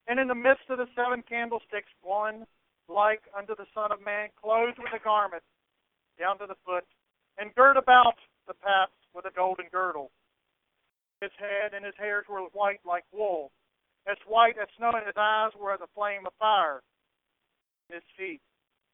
And 0.07 0.19
in 0.19 0.29
the 0.31 0.35
midst 0.35 0.71
of 0.71 0.77
the 0.77 0.87
seven 0.95 1.21
candlesticks, 1.27 1.91
one 2.01 2.47
like 2.87 3.19
unto 3.37 3.55
the 3.59 3.67
Son 3.75 3.91
of 3.91 3.99
Man, 3.99 4.29
clothed 4.39 4.79
with 4.79 4.95
a 4.95 5.03
garment 5.03 5.43
down 6.17 6.39
to 6.39 6.47
the 6.47 6.55
foot, 6.65 6.87
and 7.37 7.53
girt 7.55 7.75
about 7.75 8.15
the 8.47 8.53
paps 8.53 8.95
with 9.13 9.25
a 9.25 9.35
golden 9.35 9.67
girdle. 9.69 10.11
His 11.19 11.31
head 11.37 11.73
and 11.75 11.83
his 11.83 11.95
hairs 11.97 12.25
were 12.29 12.47
white 12.55 12.79
like 12.87 13.03
wool, 13.11 13.51
as 14.07 14.17
white 14.27 14.55
as 14.57 14.67
snow, 14.77 14.91
and 14.95 15.05
his 15.05 15.19
eyes 15.19 15.51
were 15.59 15.73
as 15.73 15.81
a 15.81 15.91
flame 15.93 16.25
of 16.25 16.33
fire. 16.39 16.81
His 17.91 18.03
feet 18.17 18.41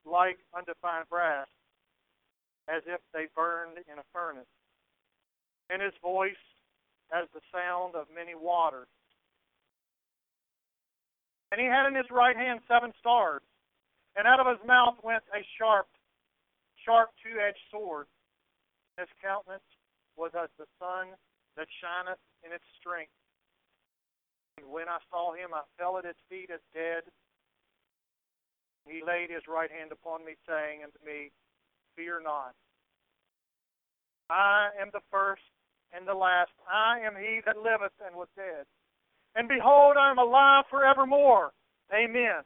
like 0.03 0.37
unto 0.53 0.73
fine 0.81 1.05
brass, 1.09 1.47
as 2.67 2.81
if 2.85 3.01
they 3.13 3.27
burned 3.35 3.77
in 3.85 3.99
a 3.99 4.07
furnace. 4.13 4.49
And 5.69 5.81
his 5.81 5.93
voice 6.01 6.41
as 7.13 7.29
the 7.33 7.41
sound 7.53 7.95
of 7.95 8.07
many 8.13 8.33
waters. 8.33 8.89
And 11.51 11.61
he 11.61 11.67
had 11.67 11.87
in 11.87 11.95
his 11.95 12.09
right 12.09 12.35
hand 12.35 12.59
seven 12.67 12.91
stars, 12.99 13.41
and 14.17 14.27
out 14.27 14.41
of 14.41 14.49
his 14.49 14.61
mouth 14.67 14.97
went 15.03 15.23
a 15.31 15.45
sharp, 15.57 15.87
sharp 16.83 17.13
two 17.21 17.37
edged 17.39 17.61
sword. 17.69 18.07
His 18.97 19.07
countenance 19.21 19.67
was 20.17 20.31
as 20.33 20.49
the 20.57 20.65
sun 20.79 21.13
that 21.55 21.67
shineth 21.79 22.19
in 22.43 22.51
its 22.51 22.65
strength. 22.79 23.13
And 24.57 24.67
when 24.71 24.87
I 24.87 24.99
saw 25.11 25.35
him, 25.35 25.53
I 25.53 25.63
fell 25.77 25.97
at 25.97 26.07
his 26.07 26.19
feet 26.29 26.49
as 26.49 26.63
dead. 26.73 27.03
He 28.87 29.03
laid 29.05 29.29
his 29.29 29.43
right 29.47 29.71
hand 29.71 29.91
upon 29.91 30.23
me, 30.23 30.35
saying 30.47 30.83
unto 30.83 30.99
me, 31.03 31.31
Fear 31.95 32.21
not. 32.23 32.53
I 34.29 34.69
am 34.81 34.89
the 34.91 35.03
first 35.11 35.41
and 35.95 36.07
the 36.07 36.13
last. 36.13 36.51
I 36.69 36.99
am 37.05 37.13
he 37.15 37.41
that 37.45 37.57
liveth 37.57 37.93
and 38.05 38.15
was 38.15 38.27
dead. 38.35 38.65
And 39.35 39.47
behold, 39.47 39.95
I 39.99 40.11
am 40.11 40.17
alive 40.17 40.65
forevermore. 40.69 41.51
Amen. 41.93 42.43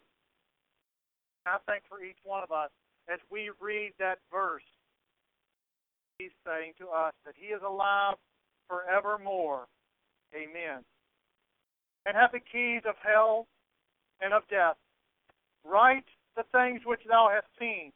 I 1.46 1.58
thank 1.66 1.84
for 1.88 2.04
each 2.04 2.18
one 2.24 2.44
of 2.44 2.52
us 2.52 2.70
as 3.12 3.20
we 3.32 3.52
read 3.62 3.94
that 4.00 4.20
verse. 4.32 4.64
He's 6.18 6.36
saying 6.46 6.74
to 6.80 6.90
us 6.90 7.14
that 7.26 7.36
he 7.38 7.48
is 7.48 7.62
alive 7.66 8.16
forevermore. 8.68 9.68
Amen. 10.36 10.84
And 12.06 12.16
have 12.16 12.32
the 12.32 12.40
keys 12.40 12.82
of 12.88 12.96
hell 13.02 13.48
and 14.22 14.34
of 14.34 14.44
death. 14.50 14.76
Write 15.66 16.06
the 16.36 16.44
things 16.52 16.82
which 16.86 17.02
thou 17.08 17.30
hast 17.34 17.48
seen, 17.60 17.92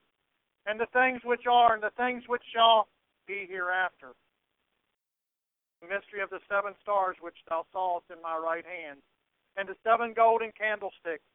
and 0.66 0.80
the 0.80 0.92
things 0.94 1.22
which 1.24 1.46
are, 1.50 1.74
and 1.74 1.84
the 1.84 1.96
things 1.98 2.24
which 2.28 2.44
shall 2.54 2.88
be 3.28 3.46
hereafter. 3.48 4.16
The 5.82 5.92
mystery 5.92 6.24
of 6.24 6.30
the 6.32 6.40
seven 6.48 6.74
stars 6.82 7.18
which 7.20 7.36
thou 7.50 7.66
sawest 7.72 8.08
in 8.08 8.22
my 8.24 8.40
right 8.40 8.64
hand, 8.64 9.04
and 9.58 9.68
the 9.68 9.76
seven 9.84 10.14
golden 10.16 10.52
candlesticks. 10.56 11.28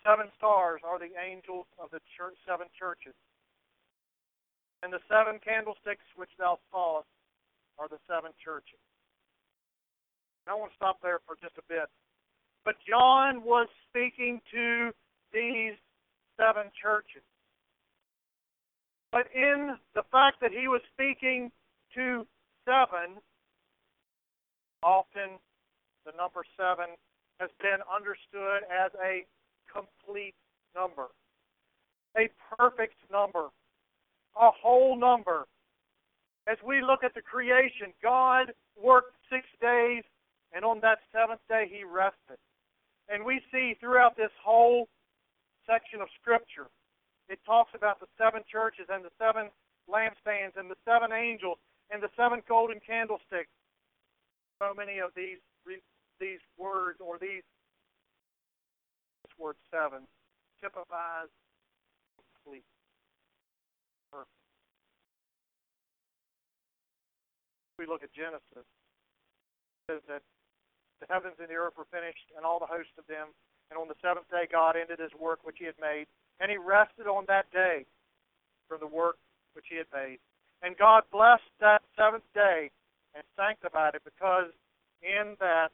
Seven 0.00 0.32
stars 0.36 0.80
are 0.82 0.98
the 0.98 1.14
angels 1.14 1.68
of 1.78 1.92
the 1.92 2.00
church, 2.16 2.34
seven 2.48 2.66
churches. 2.74 3.14
And 4.82 4.90
the 4.90 5.04
seven 5.06 5.38
candlesticks 5.38 6.02
which 6.16 6.32
thou 6.40 6.58
sawest 6.72 7.06
are 7.78 7.86
the 7.86 8.02
seven 8.10 8.32
churches. 8.42 8.82
I 10.48 10.58
want 10.58 10.72
to 10.72 10.76
stop 10.76 10.98
there 11.02 11.20
for 11.22 11.38
just 11.38 11.54
a 11.54 11.66
bit. 11.68 11.86
But 12.64 12.74
John 12.82 13.44
was 13.46 13.68
speaking 13.86 14.40
to 14.50 14.90
these 15.30 15.78
seven 16.34 16.66
churches. 16.74 17.22
But 19.12 19.28
in 19.34 19.76
the 19.94 20.02
fact 20.10 20.40
that 20.40 20.52
he 20.52 20.68
was 20.68 20.80
speaking 20.94 21.52
to 21.94 22.26
seven, 22.64 23.20
often 24.82 25.38
the 26.06 26.12
number 26.16 26.42
seven 26.56 26.96
has 27.38 27.50
been 27.60 27.84
understood 27.94 28.64
as 28.72 28.90
a 29.04 29.26
complete 29.70 30.34
number, 30.74 31.08
a 32.16 32.30
perfect 32.56 32.96
number, 33.12 33.48
a 34.40 34.50
whole 34.50 34.98
number. 34.98 35.46
As 36.48 36.56
we 36.66 36.82
look 36.82 37.04
at 37.04 37.14
the 37.14 37.22
creation, 37.22 37.92
God 38.02 38.52
worked 38.82 39.14
six 39.30 39.44
days, 39.60 40.02
and 40.54 40.64
on 40.64 40.80
that 40.80 40.98
seventh 41.12 41.40
day 41.48 41.70
he 41.70 41.84
rested. 41.84 42.40
And 43.08 43.24
we 43.24 43.40
see 43.52 43.76
throughout 43.78 44.16
this 44.16 44.32
whole 44.42 44.88
section 45.66 46.00
of 46.00 46.08
Scripture, 46.20 46.66
it 47.32 47.40
talks 47.48 47.72
about 47.72 47.96
the 47.98 48.06
seven 48.20 48.44
churches 48.44 48.92
and 48.92 49.00
the 49.00 49.14
seven 49.16 49.48
lampstands 49.88 50.60
and 50.60 50.68
the 50.68 50.76
seven 50.84 51.16
angels 51.16 51.56
and 51.88 52.04
the 52.04 52.12
seven 52.12 52.44
golden 52.44 52.76
candlesticks. 52.84 53.48
So 54.60 54.76
many 54.76 55.00
of 55.00 55.16
these 55.16 55.40
these 56.20 56.44
words 56.60 57.00
or 57.00 57.16
these 57.18 57.42
this 59.24 59.34
word 59.40 59.56
seven 59.72 60.04
typifies 60.60 61.32
complete. 62.44 62.68
We 67.80 67.88
look 67.88 68.04
at 68.04 68.12
Genesis. 68.14 68.62
It 68.62 69.82
says 69.90 70.02
that 70.06 70.22
the 71.00 71.10
heavens 71.10 71.34
and 71.42 71.50
the 71.50 71.58
earth 71.58 71.74
were 71.74 71.90
finished, 71.90 72.30
and 72.36 72.46
all 72.46 72.62
the 72.62 72.70
host 72.70 72.94
of 72.94 73.02
them. 73.10 73.34
And 73.72 73.80
on 73.80 73.88
the 73.88 73.98
seventh 73.98 74.30
day, 74.30 74.46
God 74.46 74.76
ended 74.78 75.02
His 75.02 75.10
work 75.18 75.42
which 75.42 75.58
He 75.58 75.66
had 75.66 75.74
made, 75.82 76.06
and 76.40 76.50
He 76.50 76.56
rested 76.56 77.06
on 77.06 77.24
that 77.28 77.50
day 77.52 77.84
from 78.68 78.80
the 78.80 78.86
work 78.86 79.16
which 79.54 79.66
He 79.68 79.76
had 79.76 79.86
made. 79.92 80.18
And 80.62 80.76
God 80.76 81.02
blessed 81.10 81.50
that 81.60 81.82
seventh 81.96 82.24
day 82.34 82.70
and 83.14 83.24
sanctified 83.36 83.94
it 83.94 84.02
because 84.04 84.50
in 85.02 85.34
that 85.40 85.68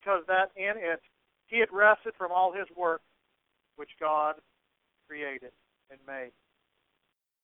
because 0.00 0.22
that 0.26 0.50
in 0.56 0.74
it 0.76 1.00
he 1.46 1.60
had 1.60 1.68
rested 1.72 2.12
from 2.18 2.32
all 2.32 2.52
his 2.52 2.66
work 2.76 3.02
which 3.76 3.90
God 4.00 4.34
created 5.08 5.52
and 5.90 6.00
made. 6.06 6.32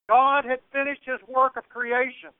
God 0.09 0.44
had 0.44 0.59
finished 0.72 1.03
his 1.05 1.20
work 1.29 1.57
of 1.57 1.68
creation. 1.68 2.35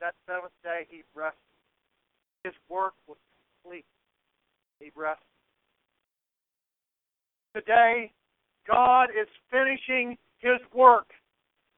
That 0.00 0.14
seventh 0.26 0.56
day 0.64 0.86
he 0.88 1.02
rested. 1.14 1.38
His 2.42 2.54
work 2.68 2.94
was 3.06 3.18
complete. 3.62 3.84
He 4.80 4.90
rested. 4.96 5.29
Today, 7.54 8.12
God 8.66 9.08
is 9.10 9.28
finishing 9.50 10.16
his 10.38 10.60
work 10.74 11.10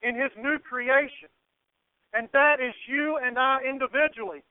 in 0.01 0.15
his 0.15 0.31
new 0.37 0.59
creation. 0.59 1.29
And 2.13 2.29
that 2.33 2.59
is 2.59 2.73
you 2.87 3.17
and 3.23 3.39
I 3.39 3.59
individually. 3.67 4.43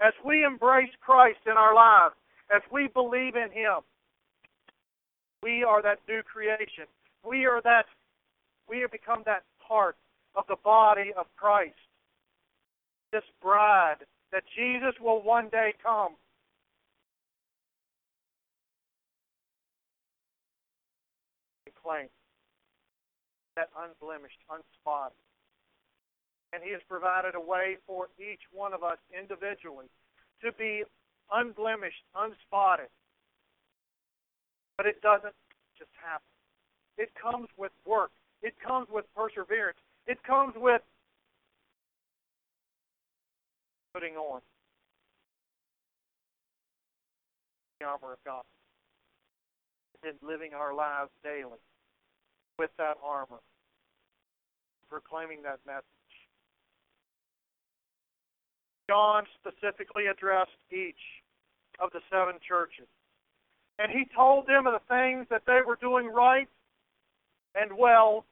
As 0.00 0.12
we 0.24 0.44
embrace 0.44 0.90
Christ 1.00 1.40
in 1.46 1.52
our 1.52 1.74
lives, 1.74 2.14
as 2.54 2.62
we 2.72 2.88
believe 2.88 3.34
in 3.36 3.50
him, 3.50 3.82
we 5.42 5.64
are 5.64 5.82
that 5.82 5.98
new 6.08 6.22
creation. 6.22 6.86
We 7.26 7.46
are 7.46 7.60
that 7.62 7.86
we 8.68 8.80
have 8.80 8.92
become 8.92 9.22
that 9.26 9.42
part 9.66 9.96
of 10.36 10.44
the 10.48 10.56
body 10.64 11.12
of 11.16 11.26
Christ. 11.36 11.74
This 13.12 13.24
bride 13.42 14.06
that 14.32 14.42
Jesus 14.56 14.94
will 15.00 15.22
one 15.22 15.48
day 15.50 15.74
come. 15.82 16.14
Claim 21.84 22.08
that 23.56 23.68
unblemished, 23.76 24.40
unspotted. 24.50 25.16
And 26.52 26.62
He 26.62 26.72
has 26.72 26.80
provided 26.88 27.34
a 27.34 27.40
way 27.40 27.76
for 27.86 28.08
each 28.18 28.40
one 28.52 28.72
of 28.72 28.82
us 28.82 28.98
individually 29.12 29.86
to 30.42 30.52
be 30.52 30.82
unblemished, 31.32 32.02
unspotted. 32.14 32.88
But 34.76 34.86
it 34.86 35.00
doesn't 35.02 35.34
just 35.78 35.90
happen. 36.00 36.26
It 36.96 37.10
comes 37.20 37.48
with 37.56 37.72
work. 37.86 38.10
It 38.42 38.54
comes 38.64 38.88
with 38.90 39.04
perseverance. 39.14 39.78
It 40.06 40.22
comes 40.22 40.54
with 40.56 40.82
putting 43.92 44.16
on 44.16 44.40
the 47.80 47.86
armor 47.86 48.12
of 48.12 48.18
God 48.24 48.42
and 50.02 50.14
living 50.22 50.52
our 50.54 50.74
lives 50.74 51.10
daily 51.22 51.58
with 52.58 52.70
that 52.78 52.96
armor, 53.04 53.42
proclaiming 54.88 55.42
that 55.42 55.60
message. 55.66 55.84
John 58.88 59.24
specifically 59.40 60.06
addressed 60.06 60.58
each 60.70 61.00
of 61.80 61.90
the 61.92 62.00
seven 62.10 62.34
churches. 62.46 62.86
And 63.78 63.90
he 63.90 64.06
told 64.14 64.46
them 64.46 64.66
of 64.66 64.74
the 64.74 64.86
things 64.88 65.26
that 65.30 65.42
they 65.46 65.60
were 65.66 65.78
doing 65.80 66.06
right 66.06 66.48
and 67.54 67.72
well, 67.76 68.24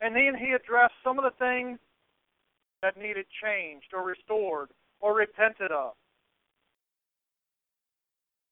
and 0.00 0.14
then 0.14 0.34
he 0.38 0.52
addressed 0.52 0.94
some 1.04 1.18
of 1.18 1.24
the 1.24 1.36
things 1.38 1.78
that 2.82 2.96
needed 2.96 3.26
changed 3.42 3.92
or 3.92 4.04
restored 4.04 4.70
or 5.00 5.14
repented 5.14 5.70
of. 5.70 5.94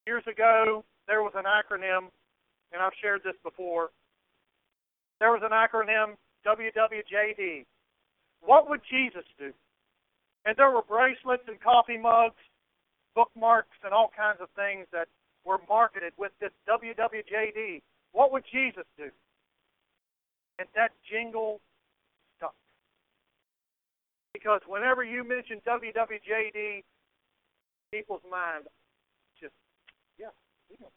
Years 0.07 0.25
ago, 0.31 0.85
there 1.09 1.23
was 1.23 1.33
an 1.35 1.45
acronym, 1.45 2.11
and 2.73 2.83
I've 2.83 2.93
shared 3.03 3.23
this 3.25 3.35
before. 3.43 3.91
There 5.21 5.33
was 5.33 5.43
an 5.43 5.53
acronym, 5.53 6.17
WWJD. 6.47 7.65
What 8.43 8.69
would 8.69 8.81
Jesus 8.91 9.25
do? 9.39 9.53
And 10.45 10.57
there 10.57 10.71
were 10.71 10.83
bracelets 10.83 11.43
and 11.49 11.61
coffee 11.61 11.99
mugs, 11.99 12.37
bookmarks, 13.15 13.77
and 13.83 13.93
all 13.93 14.11
kinds 14.17 14.39
of 14.41 14.49
things 14.55 14.87
that 14.93 15.09
were 15.45 15.59
marketed 15.69 16.13
with 16.19 16.33
this 16.41 16.53
WWJD. 16.69 17.83
What 18.13 18.33
would 18.33 18.45
Jesus 18.53 18.85
do? 18.97 19.11
And 20.59 20.69
that 20.75 20.93
jingle 21.11 21.61
stuck. 22.37 22.55
Because 24.33 24.61
whenever 24.67 25.03
you 25.03 25.27
mention 25.27 25.61
WWJD, 25.67 26.83
people's 27.91 28.23
mind 28.31 28.65
just, 29.41 29.55
yeah, 30.19 30.29
we 30.71 30.77
know. 30.81 30.91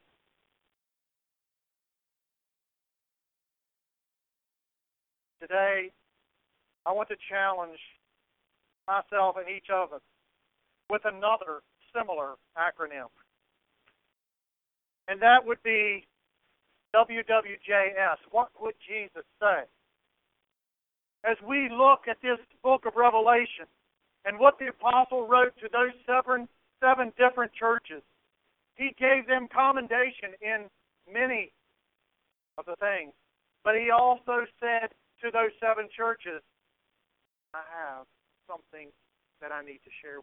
Today, 5.42 5.92
I 6.86 6.92
want 6.92 7.10
to 7.10 7.16
challenge 7.30 7.80
myself 8.88 9.36
and 9.38 9.48
each 9.48 9.70
of 9.72 9.94
us 9.94 10.02
with 10.90 11.02
another 11.06 11.62
similar 11.96 12.36
acronym. 12.58 13.08
And 15.08 15.22
that 15.22 15.46
would 15.46 15.62
be 15.64 16.06
WWJS. 16.96 18.18
What 18.32 18.50
would 18.60 18.76
Jesus 18.88 19.26
say? 19.40 19.64
As 21.24 21.38
we 21.48 21.70
look 21.72 22.08
at 22.10 22.18
this 22.22 22.40
book 22.64 22.86
of 22.86 22.96
Revelation 22.96 23.66
and 24.26 24.40
what 24.40 24.58
the 24.60 24.68
apostle 24.68 25.28
wrote 25.28 25.54
to 25.62 25.70
those 25.72 25.94
seven, 26.06 26.48
seven 26.84 27.12
different 27.18 27.52
churches, 27.54 28.02
he 28.76 28.96
gave 28.98 29.28
them 29.28 29.48
commendation 29.54 30.34
in 30.42 30.66
many 31.12 31.52
of 32.58 32.66
the 32.66 32.76
things. 32.80 33.14
But 33.64 33.76
he 33.76 33.92
also 33.92 34.46
said 34.60 34.90
to 35.22 35.32
those 35.32 35.54
seven 35.60 35.88
churches, 35.96 36.42
I 37.54 37.64
have 37.66 38.06
something 38.48 38.90
that 39.42 39.52
I 39.52 39.64
need 39.64 39.82
to 39.84 39.94
share. 40.02 40.22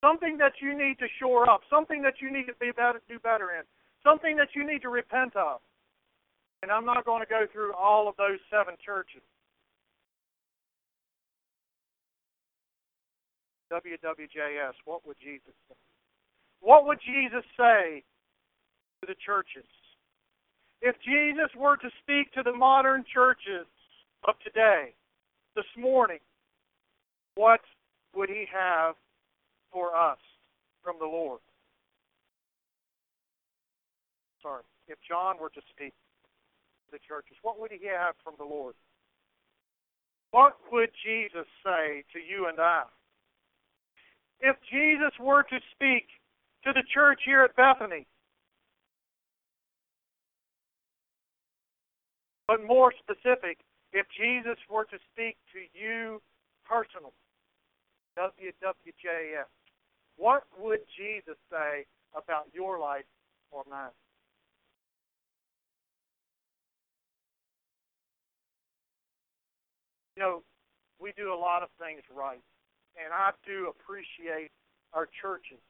Something 0.00 0.38
that 0.38 0.52
you 0.62 0.78
need 0.78 0.98
to 1.00 1.08
shore 1.18 1.50
up, 1.50 1.60
something 1.68 2.02
that 2.02 2.22
you 2.22 2.30
need 2.30 2.46
to 2.46 2.54
be 2.60 2.70
better, 2.70 3.02
do 3.08 3.18
better 3.18 3.50
in, 3.58 3.66
something 4.04 4.36
that 4.36 4.54
you 4.54 4.66
need 4.66 4.82
to 4.82 4.90
repent 4.90 5.34
of. 5.34 5.60
And 6.62 6.70
I'm 6.70 6.84
not 6.84 7.04
going 7.04 7.22
to 7.22 7.28
go 7.28 7.46
through 7.52 7.74
all 7.74 8.08
of 8.08 8.16
those 8.16 8.38
seven 8.50 8.74
churches. 8.84 9.22
WWJS, 13.72 14.74
what 14.84 15.06
would 15.06 15.16
Jesus 15.22 15.54
say? 15.68 15.76
What 16.60 16.86
would 16.86 16.98
Jesus 17.04 17.44
say 17.56 18.02
to 19.00 19.06
the 19.06 19.14
churches? 19.24 19.66
If 20.80 20.96
Jesus 21.04 21.50
were 21.56 21.76
to 21.76 21.90
speak 22.02 22.32
to 22.32 22.42
the 22.42 22.52
modern 22.52 23.04
churches 23.12 23.66
of 24.26 24.34
today, 24.44 24.94
this 25.56 25.66
morning, 25.76 26.18
what 27.34 27.60
would 28.14 28.28
he 28.28 28.44
have 28.52 28.94
for 29.72 29.96
us 29.96 30.18
from 30.84 30.96
the 31.00 31.06
Lord? 31.06 31.40
Sorry. 34.40 34.62
If 34.86 34.98
John 35.06 35.36
were 35.40 35.50
to 35.50 35.60
speak 35.74 35.92
to 35.92 36.92
the 36.92 36.98
churches, 37.06 37.36
what 37.42 37.60
would 37.60 37.72
he 37.72 37.86
have 37.86 38.14
from 38.22 38.34
the 38.38 38.44
Lord? 38.44 38.74
What 40.30 40.56
would 40.70 40.90
Jesus 41.04 41.46
say 41.64 42.04
to 42.12 42.18
you 42.18 42.46
and 42.48 42.60
I? 42.60 42.84
If 44.40 44.56
Jesus 44.70 45.12
were 45.20 45.42
to 45.42 45.58
speak 45.74 46.06
to 46.64 46.72
the 46.72 46.84
church 46.94 47.20
here 47.24 47.42
at 47.42 47.56
Bethany, 47.56 48.06
but 52.48 52.64
more 52.64 52.92
specific, 52.98 53.58
if 53.92 54.06
Jesus 54.16 54.56
were 54.70 54.84
to 54.84 54.98
speak 55.12 55.36
to 55.52 55.60
you 55.78 56.20
personally, 56.64 57.12
WWJS, 58.18 59.46
what 60.16 60.42
would 60.58 60.80
Jesus 60.96 61.36
say 61.50 61.84
about 62.16 62.48
your 62.52 62.80
life 62.80 63.04
or 63.52 63.62
mine? 63.70 63.90
You 70.16 70.22
know, 70.22 70.42
we 71.00 71.12
do 71.16 71.32
a 71.32 71.38
lot 71.38 71.62
of 71.62 71.68
things 71.78 72.02
right, 72.10 72.42
and 72.96 73.12
I 73.12 73.30
do 73.46 73.70
appreciate 73.70 74.50
our 74.92 75.06
churches. 75.22 75.62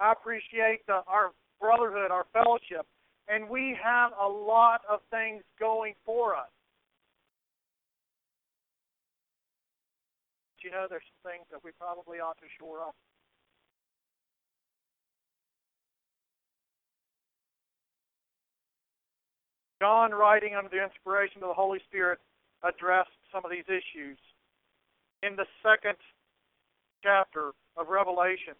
I 0.00 0.12
appreciate 0.12 0.86
the, 0.86 1.02
our 1.06 1.32
brotherhood, 1.60 2.10
our 2.10 2.24
fellowship, 2.32 2.86
and 3.28 3.48
we 3.48 3.76
have 3.82 4.12
a 4.20 4.28
lot 4.28 4.82
of 4.90 5.00
things 5.10 5.42
going 5.58 5.94
for 6.04 6.34
us. 6.36 6.50
But 10.56 10.64
you 10.64 10.70
know, 10.70 10.86
there's 10.88 11.02
some 11.22 11.32
things 11.32 11.46
that 11.50 11.62
we 11.64 11.70
probably 11.78 12.18
ought 12.18 12.38
to 12.38 12.46
shore 12.58 12.80
up. 12.80 12.94
John, 19.80 20.12
writing 20.12 20.54
under 20.54 20.70
the 20.70 20.82
inspiration 20.82 21.42
of 21.42 21.48
the 21.48 21.54
Holy 21.54 21.80
Spirit, 21.88 22.20
addressed 22.62 23.10
some 23.32 23.44
of 23.44 23.50
these 23.50 23.66
issues 23.66 24.16
in 25.24 25.34
the 25.34 25.46
second 25.58 25.98
chapter 27.02 27.50
of 27.76 27.88
Revelation. 27.88 28.54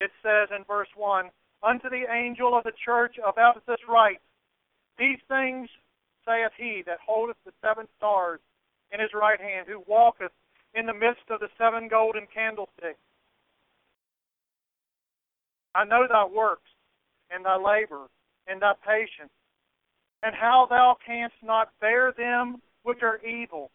It 0.00 0.10
says 0.22 0.48
in 0.50 0.64
verse 0.66 0.88
1 0.96 1.30
Unto 1.64 1.88
the 1.88 2.04
angel 2.12 2.56
of 2.56 2.64
the 2.64 2.76
church 2.84 3.16
of 3.24 3.34
Ephesus 3.38 3.80
write, 3.88 4.20
These 4.98 5.18
things 5.28 5.70
saith 6.26 6.52
he 6.58 6.82
that 6.84 6.98
holdeth 7.04 7.38
the 7.46 7.52
seven 7.62 7.88
stars 7.96 8.40
in 8.92 9.00
his 9.00 9.10
right 9.14 9.40
hand, 9.40 9.66
who 9.66 9.82
walketh 9.86 10.32
in 10.74 10.84
the 10.84 10.92
midst 10.92 11.24
of 11.30 11.40
the 11.40 11.48
seven 11.56 11.88
golden 11.88 12.26
candlesticks. 12.32 13.00
I 15.74 15.84
know 15.84 16.06
thy 16.06 16.26
works, 16.26 16.68
and 17.30 17.44
thy 17.44 17.56
labor, 17.56 18.08
and 18.46 18.60
thy 18.60 18.74
patience, 18.86 19.32
and 20.22 20.34
how 20.34 20.66
thou 20.68 20.96
canst 21.04 21.34
not 21.42 21.72
bear 21.80 22.12
them 22.12 22.60
which 22.82 23.02
are 23.02 23.24
evil. 23.24 23.70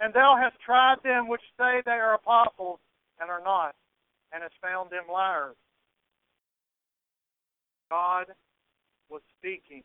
And 0.00 0.12
thou 0.12 0.36
hast 0.36 0.60
tried 0.60 1.02
them 1.02 1.28
which 1.28 1.42
say 1.56 1.80
they 1.84 1.92
are 1.92 2.14
apostles, 2.14 2.78
and 3.20 3.30
are 3.30 3.42
not, 3.42 3.74
and 4.32 4.42
hast 4.42 4.54
found 4.60 4.90
them 4.90 5.04
liars. 5.10 5.56
God 7.92 8.32
was 9.10 9.20
speaking 9.36 9.82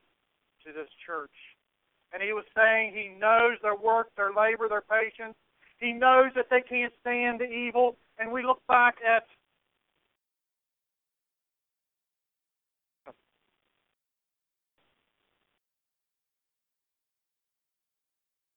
to 0.65 0.72
this 0.72 0.88
church. 1.06 1.36
And 2.13 2.24
he 2.24 2.32
was 2.32 2.46
saying 2.56 2.93
he 2.96 3.20
knows 3.20 3.58
their 3.62 3.76
work, 3.76 4.08
their 4.15 4.32
labor, 4.32 4.70
their 4.70 4.88
patience. 4.88 5.36
He 5.78 5.91
knows 5.91 6.32
that 6.36 6.46
they 6.50 6.62
can't 6.62 6.93
stand 7.02 7.41
the 7.41 7.52
evil. 7.52 7.98
And 8.17 8.32
we 8.32 8.43
look 8.43 8.62
back 8.65 8.96
at 9.06 9.28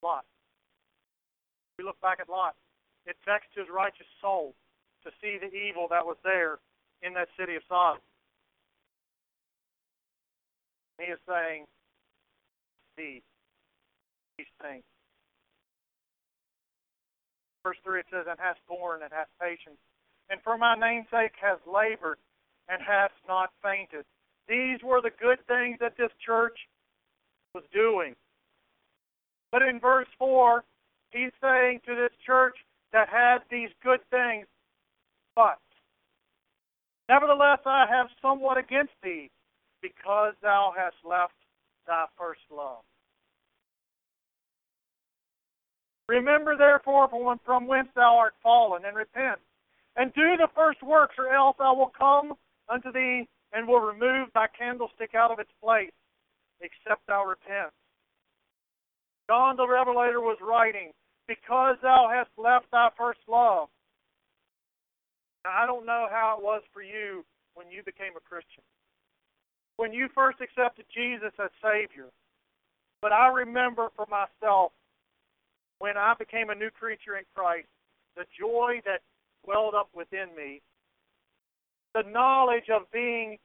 Lot. 0.01 0.25
We 1.77 1.85
look 1.85 2.01
back 2.01 2.19
at 2.21 2.29
Lot. 2.29 2.55
It 3.05 3.17
vexed 3.27 3.51
his 3.57 3.67
righteous 3.75 4.07
soul 4.21 4.55
to 5.03 5.11
see 5.21 5.39
the 5.41 5.53
evil 5.53 5.89
that 5.91 6.07
was 6.07 6.17
there 6.23 6.61
in 7.03 7.13
that 7.15 7.29
city 7.37 7.57
of 7.57 7.63
Sodom. 7.69 8.01
He 11.01 11.11
is 11.11 11.19
saying, 11.27 11.65
see 12.97 13.23
these 14.37 14.53
things. 14.61 14.85
Verse 17.65 17.77
3 17.85 18.01
it 18.01 18.07
says, 18.11 18.27
And 18.29 18.39
hast 18.39 18.61
borne 18.69 19.03
and 19.03 19.13
hast 19.13 19.31
patience, 19.41 19.81
and 20.29 20.41
for 20.45 20.57
my 20.59 20.75
name's 20.77 21.07
sake 21.11 21.33
has 21.41 21.59
labored 21.67 22.19
and 22.69 22.81
hast 22.83 23.15
not 23.27 23.51
fainted. 23.63 24.05
These 24.49 24.81
were 24.85 25.01
the 25.01 25.17
good 25.21 25.39
things 25.47 25.79
that 25.81 25.97
this 25.97 26.13
church 26.25 26.57
was 27.55 27.65
doing. 27.73 28.15
But 29.53 29.63
in 29.63 29.81
verse 29.81 30.09
4, 30.19 30.65
he's 31.11 31.33
saying 31.43 31.81
to 31.87 31.95
this 31.95 32.13
church 32.25 32.57
that 32.93 33.09
had 33.09 33.39
these 33.51 33.71
good 33.83 34.01
things, 34.11 34.47
but 35.35 35.59
nevertheless 37.09 37.61
I 37.65 37.87
have 37.89 38.09
somewhat 38.23 38.59
against 38.59 38.93
thee, 39.03 39.31
because 39.83 40.35
thou 40.43 40.73
hast 40.77 40.97
left 41.05 41.35
thy 41.87 42.07
first 42.19 42.41
love. 42.51 42.83
Remember 46.09 46.57
therefore 46.57 47.09
from 47.45 47.67
whence 47.67 47.89
thou 47.95 48.17
art 48.17 48.35
fallen, 48.43 48.85
and 48.85 48.97
repent, 48.97 49.39
and 49.97 50.13
do 50.15 50.37
the 50.37 50.49
first 50.57 50.83
works, 50.83 51.15
or 51.19 51.33
else 51.33 51.57
I 51.61 51.71
will 51.71 51.93
come 51.97 52.35
unto 52.69 52.91
thee 52.93 53.29
and 53.53 53.67
will 53.67 53.81
remove 53.81 54.29
thy 54.35 54.47
candlestick 54.57 55.15
out 55.15 55.31
of 55.31 55.39
its 55.39 55.51
place, 55.63 55.93
except 56.61 57.07
thou 57.07 57.25
repent. 57.25 57.71
John 59.29 59.57
the 59.57 59.67
Revelator 59.67 60.21
was 60.21 60.39
writing, 60.43 60.91
Because 61.29 61.77
thou 61.83 62.11
hast 62.13 62.31
left 62.37 62.67
thy 62.73 62.89
first 62.99 63.21
love. 63.29 63.69
Now, 65.45 65.63
I 65.63 65.67
don't 65.67 65.87
know 65.87 66.09
how 66.11 66.37
it 66.37 66.43
was 66.43 66.63
for 66.73 66.83
you 66.83 67.25
when 67.55 67.71
you 67.71 67.83
became 67.85 68.17
a 68.17 68.21
Christian, 68.21 68.63
when 69.81 69.95
you 69.95 70.11
first 70.15 70.37
accepted 70.43 70.85
Jesus 70.95 71.33
as 71.43 71.49
Savior. 71.65 72.13
But 73.01 73.13
I 73.13 73.29
remember 73.29 73.89
for 73.97 74.05
myself, 74.11 74.73
when 75.79 75.97
I 75.97 76.13
became 76.19 76.51
a 76.51 76.55
new 76.55 76.69
creature 76.69 77.17
in 77.17 77.25
Christ, 77.35 77.67
the 78.15 78.25
joy 78.39 78.83
that 78.85 79.01
welled 79.47 79.75
up 79.75 79.89
within 79.95 80.27
me, 80.37 80.61
the 81.95 82.03
knowledge 82.03 82.69
of 82.71 82.83
being 82.93 83.39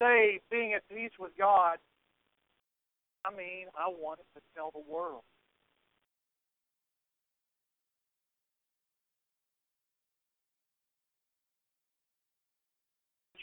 saved, 0.00 0.42
being 0.50 0.74
at 0.74 0.82
peace 0.88 1.12
with 1.20 1.30
God. 1.38 1.78
I 3.24 3.30
mean, 3.30 3.66
I 3.78 3.86
wanted 3.88 4.26
to 4.34 4.40
tell 4.56 4.72
the 4.72 4.92
world. 4.92 5.22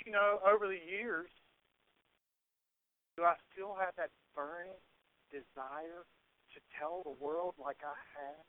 You 0.06 0.12
know, 0.12 0.40
over 0.46 0.68
the 0.68 0.74
years, 0.74 1.30
do 3.20 3.28
I 3.28 3.36
still 3.52 3.76
have 3.76 3.92
that 4.00 4.16
burning 4.32 4.80
desire 5.28 6.08
to 6.56 6.60
tell 6.80 7.04
the 7.04 7.20
world 7.20 7.54
like 7.60 7.84
I 7.84 7.92
have? 8.16 8.48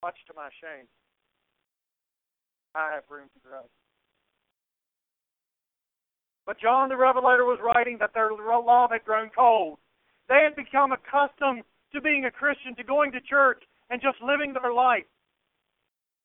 Much 0.00 0.16
to 0.28 0.32
my 0.32 0.48
shame, 0.56 0.88
I 2.72 2.96
have 2.96 3.04
room 3.12 3.28
to 3.28 3.40
grow. 3.44 3.68
But 6.46 6.60
John 6.60 6.88
the 6.88 6.96
Revelator 6.96 7.44
was 7.44 7.60
writing 7.60 7.98
that 8.00 8.14
their 8.14 8.30
love 8.32 8.90
had 8.90 9.04
grown 9.04 9.28
cold. 9.36 9.76
They 10.30 10.48
had 10.48 10.56
become 10.56 10.92
accustomed 10.92 11.62
to 11.92 12.00
being 12.00 12.24
a 12.24 12.30
Christian, 12.30 12.74
to 12.76 12.84
going 12.84 13.12
to 13.12 13.20
church, 13.20 13.62
and 13.90 14.00
just 14.00 14.16
living 14.24 14.54
their 14.54 14.72
life. 14.72 15.04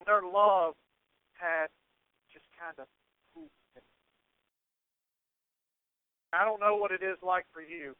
Their 0.06 0.22
love 0.22 0.74
had 1.36 1.68
just 2.32 2.46
kind 2.56 2.78
of 2.78 2.86
I 6.32 6.44
don't 6.44 6.60
know 6.60 6.76
what 6.76 6.90
it 6.90 7.02
is 7.02 7.18
like 7.22 7.44
for 7.52 7.60
you. 7.60 7.94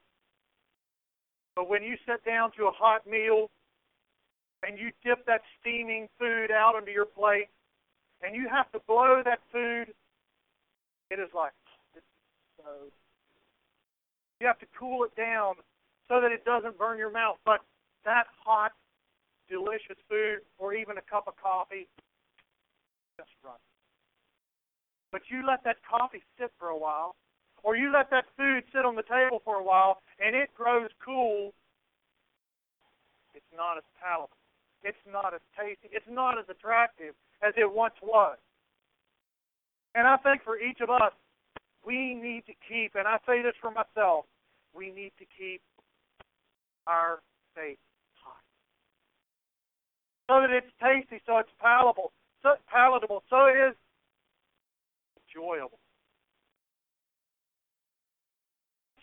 But 1.55 1.69
when 1.69 1.83
you 1.83 1.97
sit 2.07 2.25
down 2.25 2.51
to 2.57 2.65
a 2.65 2.71
hot 2.71 3.07
meal 3.07 3.51
and 4.67 4.79
you 4.79 4.91
dip 5.05 5.27
that 5.27 5.43
steaming 5.61 6.09
food 6.19 6.51
out 6.51 6.75
onto 6.77 6.91
your 6.91 7.05
plate 7.05 7.49
and 8.23 8.35
you 8.35 8.49
have 8.49 8.71
to 8.73 8.81
blow 8.87 9.21
that 9.25 9.41
food, 9.53 9.93
it 11.11 11.19
is 11.19 11.29
like, 11.35 11.53
so. 12.57 12.89
You 14.41 14.47
have 14.47 14.59
to 14.61 14.67
cool 14.79 15.05
it 15.05 15.15
down 15.15 15.55
so 16.09 16.21
that 16.21 16.33
it 16.33 16.45
doesn't 16.45 16.79
burn 16.79 16.99
your 16.99 17.13
mouth. 17.13 17.37
But 17.45 17.61
that 18.05 18.25
hot, 18.45 18.73
delicious 19.49 20.01
food 20.09 20.39
or 20.59 20.75
even 20.75 20.97
a 20.97 21.03
cup 21.03 21.29
of 21.29 21.35
coffee, 21.37 21.87
just 23.19 23.31
right. 23.45 23.55
But 25.13 25.23
you 25.29 25.47
let 25.47 25.63
that 25.65 25.77
coffee 25.89 26.23
sit 26.39 26.51
for 26.59 26.69
a 26.69 26.79
while 26.79 27.15
or 27.63 27.77
you 27.77 27.93
let 27.93 28.11
that 28.11 28.25
food 28.37 28.65
sit 28.73 28.85
on 28.85 28.97
the 28.97 29.03
table 29.03 29.41
for 29.45 29.57
a 29.57 29.63
while 29.63 30.03
and 30.19 30.35
it 30.35 30.51
grows 30.57 30.91
cool, 31.05 31.53
it's 33.35 33.53
not 33.57 33.79
as 33.79 33.85
palatable. 34.01 34.37
It's 34.83 34.99
not 35.11 35.33
as 35.33 35.41
tasty. 35.59 35.89
It's 35.93 36.11
not 36.11 36.39
as 36.39 36.45
attractive 36.51 37.15
as 37.43 37.55
it 37.57 37.71
once 37.71 37.95
was. 38.03 38.37
And 39.95 40.09
I 40.09 40.17
think 40.19 40.43
for 40.43 40.59
each 40.59 40.81
of 40.81 40.91
us, 40.91 41.13
we 41.85 42.15
need 42.15 42.45
to 42.47 42.55
keep, 42.67 42.95
and 42.95 43.07
I 43.07 43.19
say 43.27 43.43
this 43.43 43.55
for 43.61 43.71
myself, 43.71 44.25
we 44.75 44.91
need 44.91 45.13
to 45.19 45.27
keep 45.39 45.61
our 46.87 47.21
faith 47.55 47.79
hot. 48.23 48.43
So 50.31 50.41
that 50.41 50.51
it's 50.51 50.73
tasty, 50.83 51.23
so 51.27 51.39
it's 51.39 51.53
palatable, 51.61 52.13
so 52.43 52.55
palatable, 52.71 53.23
so 53.29 53.47
it 53.47 53.59
is 53.71 53.77
enjoyable. 55.29 55.82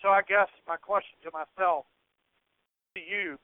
So 0.02 0.10
I 0.10 0.22
guess 0.28 0.48
my 0.68 0.78
question 0.78 1.18
to 1.24 1.32
myself, 1.32 1.86
to 2.96 3.02
you, 3.02 3.38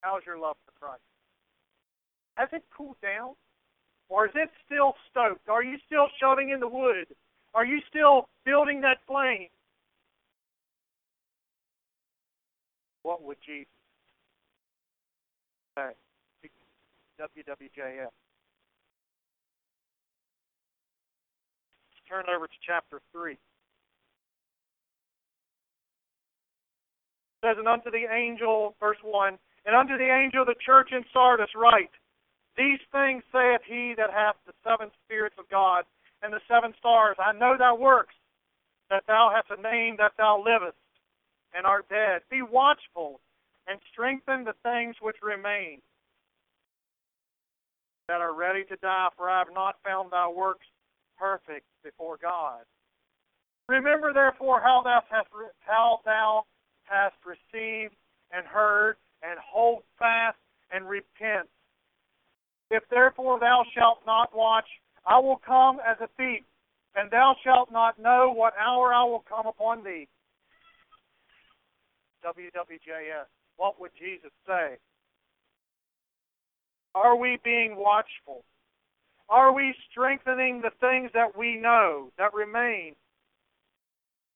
how's 0.00 0.22
your 0.24 0.38
love 0.38 0.56
for 0.64 0.72
Christ? 0.80 1.02
Has 2.36 2.48
it 2.52 2.64
cooled 2.74 2.96
down? 3.02 3.34
Or 4.08 4.26
is 4.26 4.32
it 4.34 4.48
still 4.64 4.94
stoked? 5.10 5.48
Are 5.48 5.62
you 5.62 5.76
still 5.86 6.06
shoving 6.18 6.50
in 6.50 6.60
the 6.60 6.68
wood? 6.68 7.06
Are 7.54 7.66
you 7.66 7.80
still 7.88 8.28
building 8.46 8.80
that 8.80 8.98
flame? 9.06 9.48
What 13.02 13.22
would 13.22 13.36
Jesus 13.44 13.66
say? 15.76 15.90
WWJS. 17.20 18.08
Turn 22.08 22.24
over 22.34 22.46
to 22.46 22.52
chapter 22.66 23.00
3. 23.12 23.36
Says, 27.44 27.56
And 27.58 27.68
unto 27.68 27.90
the 27.90 28.06
angel, 28.10 28.74
verse 28.80 28.98
1, 29.02 29.38
And 29.66 29.76
unto 29.76 29.96
the 29.98 30.10
angel 30.10 30.42
of 30.42 30.48
the 30.48 30.64
church 30.64 30.90
in 30.92 31.04
Sardis 31.12 31.54
write, 31.54 31.92
These 32.56 32.80
things 32.92 33.22
saith 33.32 33.62
he 33.66 33.94
that 33.96 34.10
hath 34.10 34.36
the 34.46 34.54
seven 34.64 34.90
spirits 35.04 35.36
of 35.38 35.48
God 35.48 35.84
and 36.22 36.32
the 36.32 36.42
seven 36.48 36.74
stars. 36.78 37.16
I 37.18 37.32
know 37.32 37.56
thy 37.58 37.72
works, 37.72 38.14
that 38.90 39.04
thou 39.06 39.30
hast 39.34 39.50
a 39.50 39.62
name 39.62 39.96
that 39.98 40.12
thou 40.16 40.42
livest, 40.42 40.78
and 41.54 41.66
art 41.66 41.88
dead. 41.88 42.22
Be 42.30 42.42
watchful, 42.42 43.20
and 43.66 43.78
strengthen 43.92 44.44
the 44.44 44.56
things 44.62 44.96
which 45.00 45.16
remain, 45.22 45.80
that 48.08 48.20
are 48.20 48.34
ready 48.34 48.64
to 48.64 48.76
die, 48.76 49.08
for 49.16 49.28
I 49.28 49.38
have 49.38 49.54
not 49.54 49.76
found 49.84 50.10
thy 50.10 50.28
works 50.28 50.66
perfect 51.18 51.66
before 51.84 52.16
God. 52.20 52.64
Remember 53.68 54.14
therefore 54.14 54.60
how 54.62 54.80
thou 54.82 55.02
hast 55.10 55.28
how 55.60 56.00
thou 56.04 56.44
hast 56.88 57.16
received 57.24 57.94
and 58.32 58.46
heard, 58.46 58.96
and 59.22 59.38
hold 59.40 59.82
fast 59.98 60.36
and 60.72 60.88
repent. 60.88 61.48
If 62.70 62.82
therefore 62.90 63.40
thou 63.40 63.64
shalt 63.74 64.00
not 64.06 64.34
watch, 64.36 64.66
I 65.06 65.18
will 65.18 65.40
come 65.44 65.78
as 65.86 65.96
a 66.00 66.08
thief, 66.16 66.44
and 66.94 67.10
thou 67.10 67.34
shalt 67.42 67.72
not 67.72 67.98
know 67.98 68.32
what 68.34 68.52
hour 68.58 68.92
I 68.92 69.04
will 69.04 69.24
come 69.28 69.46
upon 69.46 69.82
thee. 69.82 70.06
WWJS. 72.24 73.26
What 73.56 73.80
would 73.80 73.90
Jesus 73.98 74.30
say? 74.46 74.76
Are 76.94 77.16
we 77.16 77.38
being 77.44 77.76
watchful? 77.76 78.44
Are 79.28 79.52
we 79.52 79.74
strengthening 79.90 80.60
the 80.60 80.70
things 80.80 81.10
that 81.14 81.36
we 81.36 81.56
know 81.56 82.10
that 82.18 82.34
remain? 82.34 82.94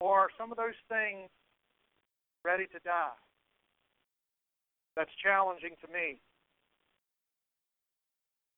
Or 0.00 0.20
are 0.20 0.28
some 0.38 0.50
of 0.50 0.56
those 0.56 0.78
things 0.88 1.28
ready 2.44 2.66
to 2.66 2.78
die. 2.84 3.18
That's 4.96 5.10
challenging 5.22 5.76
to 5.80 5.88
me. 5.92 6.20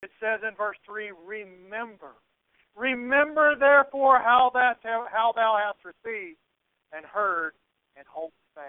It 0.02 0.10
says 0.20 0.40
in 0.46 0.54
verse 0.56 0.76
3 0.84 1.12
Remember. 1.26 2.12
Remember, 2.76 3.54
therefore, 3.58 4.18
how, 4.18 4.50
that, 4.54 4.78
how 4.82 5.32
thou 5.34 5.56
hast 5.56 5.78
received 5.84 6.38
and 6.92 7.04
heard, 7.06 7.52
and 7.96 8.04
hold 8.06 8.32
fast 8.54 8.66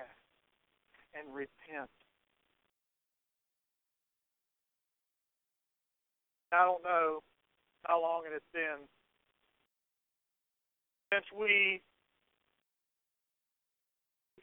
and 1.18 1.34
repent. 1.34 1.90
I 6.52 6.64
don't 6.64 6.84
know 6.84 7.20
how 7.84 8.02
long 8.02 8.24
it 8.26 8.34
has 8.34 8.46
been 8.54 8.88
since 11.12 11.26
we 11.38 11.82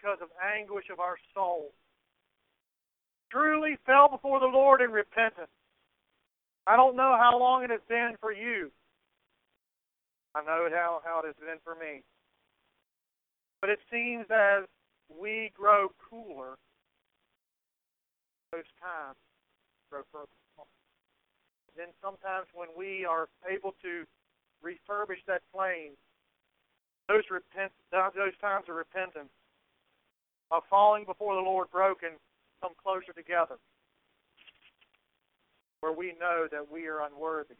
because 0.03 0.19
of 0.21 0.29
anguish 0.43 0.87
of 0.91 0.99
our 0.99 1.17
soul. 1.35 1.71
Truly 3.31 3.77
fell 3.87 4.09
before 4.11 4.41
the 4.41 4.47
Lord 4.47 4.81
in 4.81 4.91
repentance. 4.91 5.51
I 6.67 6.77
don't 6.77 6.97
know 6.97 7.17
how 7.19 7.38
long 7.38 7.65
it 7.65 7.71
has 7.71 7.81
been 7.88 8.15
for 8.21 8.33
you. 8.33 8.71
I 10.35 10.43
know 10.43 10.69
how, 10.73 11.01
how 11.05 11.21
it 11.25 11.27
has 11.27 11.37
been 11.41 11.59
for 11.65 11.75
me. 11.75 12.03
But 13.61 13.71
it 13.71 13.79
seems 13.91 14.27
as 14.31 14.65
we 15.09 15.53
grow 15.55 15.88
cooler, 16.11 16.59
those 18.53 18.69
times 18.81 19.17
grow 19.91 20.03
further. 20.12 20.27
Then 21.77 21.88
sometimes 22.03 22.47
when 22.53 22.69
we 22.77 23.07
are 23.07 23.29
able 23.49 23.75
to 23.83 24.05
refurbish 24.61 25.25
that 25.27 25.41
flame, 25.55 25.93
those 27.09 27.25
repent 27.31 27.73
those 27.91 28.37
times 28.41 28.67
of 28.69 28.77
repentance 28.77 29.33
of 30.53 30.62
falling 30.71 31.05
before 31.05 31.35
the 31.35 31.41
Lord 31.41 31.69
broken 31.73 32.11
come 32.62 32.73
closer 32.81 33.12
together. 33.12 33.57
where 35.83 35.93
we 35.93 36.15
know 36.21 36.47
that 36.51 36.71
we 36.71 36.87
are 36.87 37.03
unworthy. 37.03 37.57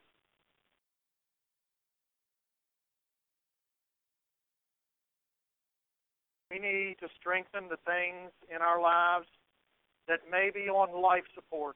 We 6.53 6.61
need 6.61 6.97
to 7.01 7.09
strengthen 7.19 7.69
the 7.69 7.79
things 7.85 8.31
in 8.55 8.63
our 8.63 8.81
lives 8.81 9.27
that 10.07 10.21
may 10.31 10.51
be 10.55 10.69
on 10.69 11.03
life 11.03 11.25
support 11.35 11.75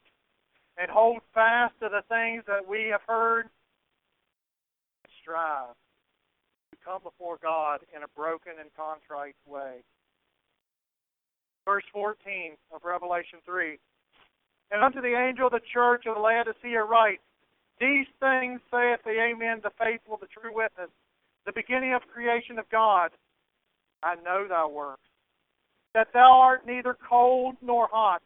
and 0.78 0.88
hold 0.88 1.18
fast 1.34 1.74
to 1.80 1.88
the 1.88 2.02
things 2.08 2.44
that 2.46 2.68
we 2.68 2.90
have 2.92 3.00
heard 3.08 3.46
and 5.02 5.12
strive 5.20 5.74
to 6.70 6.76
come 6.84 7.02
before 7.02 7.38
God 7.42 7.80
in 7.96 8.04
a 8.04 8.08
broken 8.14 8.52
and 8.60 8.70
contrite 8.76 9.34
way. 9.46 9.82
Verse 11.66 11.84
14 11.92 12.54
of 12.72 12.80
Revelation 12.84 13.40
3 13.44 13.76
And 14.70 14.82
unto 14.82 15.02
the 15.02 15.18
angel 15.18 15.48
of 15.48 15.52
the 15.52 15.66
church 15.74 16.06
of 16.06 16.14
the 16.14 16.20
Laodicea 16.20 16.82
write, 16.82 17.20
These 17.80 18.06
things 18.20 18.60
saith 18.70 19.02
the 19.04 19.18
Amen, 19.18 19.60
the 19.62 19.74
faithful, 19.76 20.16
the 20.16 20.30
true 20.30 20.54
witness, 20.54 20.90
the 21.44 21.52
beginning 21.52 21.92
of 21.92 22.02
creation 22.14 22.58
of 22.58 22.70
God. 22.70 23.10
I 24.02 24.14
know 24.22 24.46
thy 24.48 24.64
works, 24.64 25.10
that 25.92 26.08
thou 26.14 26.38
art 26.40 26.66
neither 26.66 26.96
cold 27.08 27.56
nor 27.60 27.88
hot. 27.90 28.22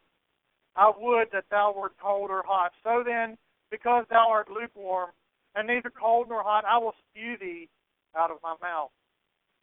I 0.75 0.91
would 0.95 1.27
that 1.33 1.45
thou 1.49 1.73
wert 1.75 1.93
cold 2.01 2.29
or 2.29 2.43
hot. 2.45 2.71
So 2.83 3.03
then, 3.03 3.37
because 3.71 4.05
thou 4.09 4.27
art 4.29 4.49
lukewarm, 4.49 5.09
and 5.55 5.67
neither 5.67 5.89
cold 5.89 6.29
nor 6.29 6.43
hot, 6.43 6.63
I 6.65 6.77
will 6.77 6.93
spew 7.09 7.37
thee 7.39 7.69
out 8.15 8.31
of 8.31 8.37
my 8.43 8.55
mouth. 8.61 8.91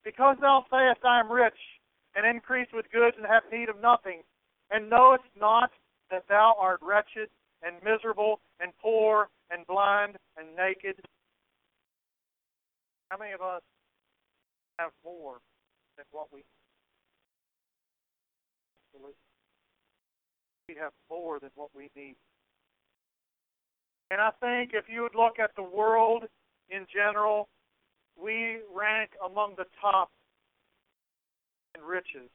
Because 0.05 0.37
thou 0.41 0.65
sayest, 0.71 1.05
I 1.05 1.21
am 1.21 1.31
rich, 1.31 1.57
and 2.19 2.27
increase 2.27 2.67
with 2.75 2.91
goods, 2.91 3.17
and 3.17 3.27
have 3.27 3.45
need 3.53 3.69
of 3.69 3.81
nothing, 3.81 4.23
and 4.73 4.91
knowest 4.91 5.23
not 5.39 5.71
that 6.11 6.25
thou 6.29 6.57
art 6.59 6.81
wretched, 6.83 7.31
and 7.63 7.77
miserable, 7.85 8.41
and 8.59 8.73
poor, 8.83 9.29
and 9.51 9.65
blind, 9.69 10.17
and 10.37 10.49
naked. 10.57 10.97
How 13.09 13.19
many 13.19 13.33
of 13.33 13.41
us 13.41 13.63
have 14.81 14.91
more 15.05 15.39
than 15.97 16.07
what 16.11 16.27
we 16.33 16.43
absolutely 18.93 19.15
we 20.69 20.75
have 20.75 20.93
more 21.09 21.39
than 21.41 21.51
what 21.55 21.71
we 21.75 21.89
need. 21.97 22.17
And 24.11 24.21
I 24.21 24.31
think 24.41 24.73
if 24.75 24.85
you 24.89 25.03
would 25.03 25.15
look 25.15 25.39
at 25.39 25.51
the 25.57 25.63
world 25.63 26.25
in 26.69 26.87
general, 26.93 27.49
we 28.21 28.59
rank 28.75 29.11
among 29.25 29.55
the 29.57 29.65
top 29.81 30.11
in 31.79 31.85
riches 31.85 32.31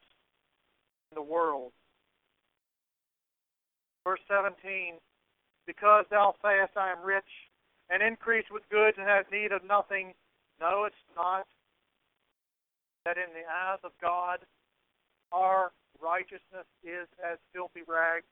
in 1.12 1.16
the 1.16 1.22
world. 1.22 1.72
Verse 4.04 4.20
17 4.28 4.96
Because 5.68 6.06
thou 6.10 6.36
sayest, 6.42 6.78
I 6.78 6.92
am 6.92 7.04
rich, 7.04 7.30
and 7.90 8.02
increase 8.02 8.46
with 8.52 8.64
goods, 8.70 8.98
and 8.98 9.08
have 9.08 9.26
need 9.32 9.52
of 9.52 9.62
nothing, 9.68 10.14
knowest 10.60 10.96
not 11.16 11.46
that 13.06 13.18
in 13.18 13.34
the 13.34 13.44
eyes 13.48 13.80
of 13.84 13.92
God 14.02 14.40
our 15.34 15.72
righteousness 16.02 16.68
is 16.84 17.08
as 17.20 17.38
filthy 17.54 17.82
rags. 17.88 18.26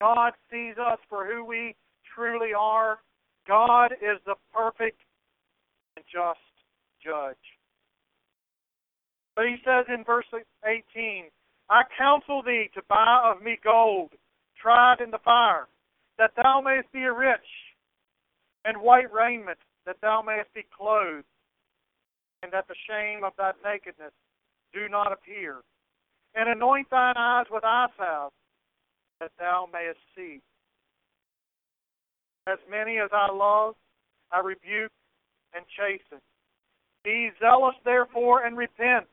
God 0.00 0.32
sees 0.50 0.76
us 0.78 0.98
for 1.08 1.26
who 1.26 1.44
we 1.44 1.74
truly 2.14 2.52
are. 2.58 2.98
God 3.46 3.92
is 3.92 4.18
the 4.24 4.36
perfect 4.54 5.00
and 5.96 6.04
just 6.10 6.40
judge. 7.04 7.59
But 9.36 9.46
he 9.46 9.56
says 9.64 9.86
in 9.88 10.04
verse 10.04 10.26
18, 10.64 11.24
I 11.70 11.82
counsel 11.96 12.42
thee 12.42 12.70
to 12.74 12.82
buy 12.88 13.32
of 13.32 13.42
me 13.42 13.58
gold, 13.62 14.10
tried 14.60 15.00
in 15.00 15.10
the 15.10 15.18
fire, 15.24 15.68
that 16.18 16.32
thou 16.36 16.60
mayest 16.60 16.92
be 16.92 17.04
rich, 17.04 17.38
and 18.64 18.82
white 18.82 19.12
raiment, 19.12 19.58
that 19.86 19.96
thou 20.02 20.22
mayest 20.22 20.52
be 20.52 20.66
clothed, 20.76 21.24
and 22.42 22.52
that 22.52 22.66
the 22.68 22.74
shame 22.88 23.24
of 23.24 23.32
thy 23.38 23.52
nakedness 23.64 24.12
do 24.74 24.88
not 24.88 25.12
appear. 25.12 25.62
And 26.34 26.48
anoint 26.48 26.90
thine 26.90 27.16
eyes 27.16 27.46
with 27.50 27.64
eye 27.64 27.86
salve, 27.96 28.32
that 29.20 29.32
thou 29.38 29.68
mayest 29.72 29.98
see. 30.16 30.40
As 32.46 32.58
many 32.70 32.98
as 32.98 33.10
I 33.12 33.32
love, 33.32 33.74
I 34.32 34.40
rebuke 34.40 34.92
and 35.54 35.64
chasten. 35.76 36.18
Be 37.04 37.30
zealous, 37.40 37.74
therefore, 37.84 38.44
and 38.44 38.56
repent. 38.56 39.06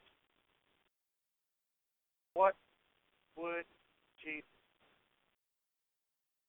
What 2.37 2.53
would 3.35 3.65
Jesus 4.23 4.45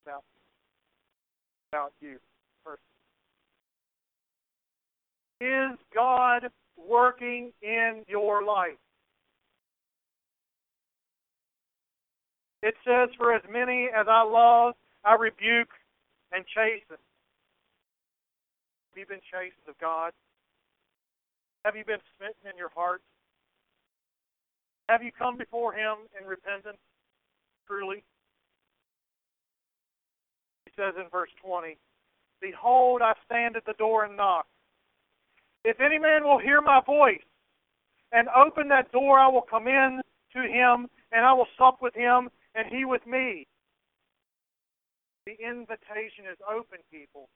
about, 0.05 0.22
about 1.72 1.92
you 1.98 2.18
personally? 2.62 2.85
Is 5.40 5.79
God 5.94 6.51
working 6.77 7.53
in 7.62 8.03
your 8.07 8.44
life? 8.44 8.77
It 12.62 12.74
says, 12.85 13.09
For 13.16 13.35
as 13.35 13.42
many 13.51 13.88
as 13.98 14.05
I 14.11 14.24
love, 14.24 14.74
I 15.07 15.14
rebuke 15.14 15.70
and 16.33 16.44
chasten. 16.48 16.98
Have 18.90 18.98
you 18.98 19.07
been 19.07 19.24
chastened 19.33 19.68
of 19.70 19.79
God? 19.81 20.12
Have 21.64 21.77
you 21.77 21.85
been 21.87 22.01
smitten 22.18 22.51
in 22.53 22.59
your 22.59 22.72
heart? 22.77 23.01
Have 24.88 25.03
you 25.03 25.12
come 25.12 25.37
before 25.37 25.72
Him 25.72 26.09
in 26.18 26.27
repentance, 26.27 26.79
truly? 27.66 28.03
He 30.64 30.72
says 30.77 30.94
in 30.96 31.09
verse 31.11 31.31
20, 31.44 31.77
Behold, 32.40 33.03
I 33.03 33.12
stand 33.27 33.57
at 33.57 33.64
the 33.66 33.74
door 33.74 34.05
and 34.05 34.16
knock. 34.16 34.46
If 35.64 35.81
any 35.81 35.98
man 35.98 36.24
will 36.24 36.38
hear 36.38 36.61
my 36.61 36.81
voice 36.87 37.24
and 38.12 38.29
open 38.29 38.68
that 38.68 38.92
door, 38.92 39.18
I 39.18 39.29
will 39.29 39.42
come 39.42 39.66
in 39.66 40.01
to 40.33 40.40
him 40.40 40.88
and 41.12 41.24
I 41.24 41.33
will 41.33 41.48
sup 41.59 41.79
with 41.83 41.94
him 41.94 42.31
and 42.55 42.66
he 42.70 42.85
with 42.85 43.07
me. 43.07 43.46
The 45.27 45.33
invitation 45.33 46.24
is 46.31 46.38
open, 46.48 46.79
people. 46.90 47.29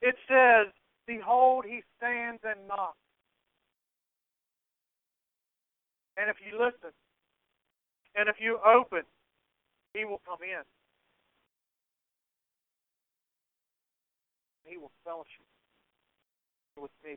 It 0.00 0.16
says, 0.26 0.72
Behold, 1.06 1.64
he 1.68 1.82
stands 1.96 2.40
and 2.42 2.66
knocks. 2.66 2.98
And 6.16 6.28
if 6.28 6.36
you 6.44 6.58
listen, 6.58 6.92
and 8.14 8.28
if 8.28 8.36
you 8.38 8.58
open, 8.64 9.02
he 9.94 10.04
will 10.04 10.20
come 10.26 10.38
in. 10.42 10.62
He 14.64 14.76
will 14.76 14.92
fellowship 15.04 15.46
with 16.76 16.90
me. 17.04 17.16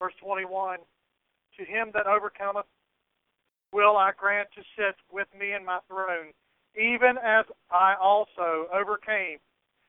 Verse 0.00 0.14
21 0.22 0.78
To 1.58 1.64
him 1.64 1.90
that 1.94 2.06
overcometh 2.06 2.66
will 3.72 3.96
I 3.96 4.12
grant 4.16 4.48
to 4.54 4.62
sit 4.76 4.96
with 5.12 5.28
me 5.38 5.52
in 5.52 5.64
my 5.64 5.78
throne, 5.88 6.32
even 6.76 7.16
as 7.24 7.44
I 7.70 7.94
also 8.00 8.66
overcame 8.72 9.38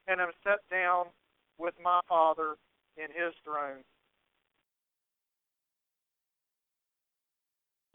and 0.07 0.21
am 0.21 0.31
set 0.43 0.59
down 0.71 1.05
with 1.57 1.73
my 1.83 1.99
Father 2.07 2.55
in 2.97 3.07
his 3.07 3.33
throne. 3.43 3.83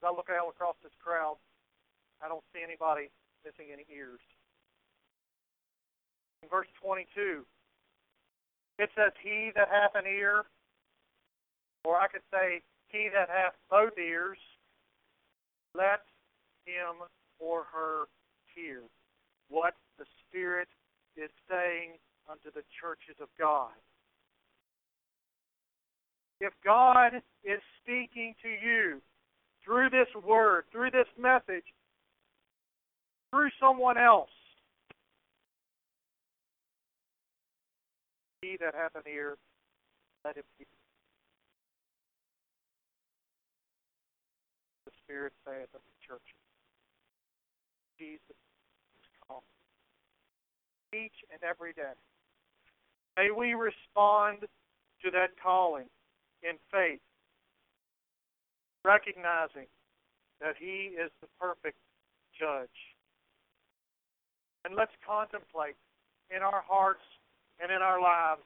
As 0.01 0.09
I 0.09 0.17
look 0.17 0.33
out 0.33 0.49
across 0.49 0.77
this 0.83 0.97
crowd, 0.97 1.37
I 2.25 2.29
don't 2.29 2.45
see 2.57 2.65
anybody 2.65 3.13
missing 3.45 3.69
any 3.69 3.85
ears. 3.93 4.21
In 6.43 6.49
verse 6.49 6.69
22, 6.81 7.45
it 8.79 8.89
says, 8.97 9.13
He 9.23 9.53
that 9.55 9.69
hath 9.69 9.93
an 9.95 10.09
ear, 10.09 10.45
or 11.85 12.01
I 12.01 12.09
could 12.09 12.25
say, 12.33 12.63
He 12.89 13.09
that 13.13 13.29
hath 13.29 13.53
both 13.69 13.93
ears, 13.99 14.39
let 15.75 16.01
him 16.65 17.05
or 17.39 17.65
her 17.71 18.09
hear 18.55 18.81
what 19.51 19.75
the 19.99 20.07
Spirit 20.25 20.69
is 21.15 21.31
saying 21.45 22.01
unto 22.25 22.51
the 22.55 22.65
churches 22.81 23.21
of 23.21 23.29
God. 23.39 23.77
If 26.41 26.55
God 26.65 27.21
is 27.45 27.61
speaking 27.83 28.35
to 28.41 28.49
you 28.49 29.03
through 29.65 29.91
this 29.91 30.09
word, 30.25 30.65
through 30.73 30.91
this 30.91 31.09
message, 31.19 31.65
through 33.31 33.51
someone 33.61 33.99
else. 33.99 34.31
He 38.43 38.57
that 38.61 38.75
hath 38.75 38.95
an 38.95 39.11
ear, 39.13 39.37
let 40.25 40.37
him 40.37 40.45
hear. 40.57 40.67
The 44.87 44.93
Spirit 45.05 45.33
saith 45.45 45.69
of 45.75 45.81
the 45.81 46.07
church, 46.07 46.23
Jesus 47.99 48.23
is 48.31 49.09
calling. 49.29 49.43
Each 50.95 51.25
and 51.31 51.43
every 51.43 51.73
day. 51.75 51.93
May 53.17 53.31
we 53.31 53.53
respond 53.53 54.39
to 55.05 55.11
that 55.11 55.37
calling 55.43 55.87
in 56.43 56.57
faith 56.73 57.01
recognizing 58.85 59.67
that 60.41 60.55
He 60.59 60.97
is 60.97 61.11
the 61.21 61.29
perfect 61.41 61.79
judge. 62.39 62.69
And 64.65 64.75
let's 64.77 64.93
contemplate 65.07 65.77
in 66.35 66.43
our 66.43 66.63
hearts 66.69 67.05
and 67.61 67.71
in 67.73 67.83
our 67.83 68.01
lives 68.01 68.45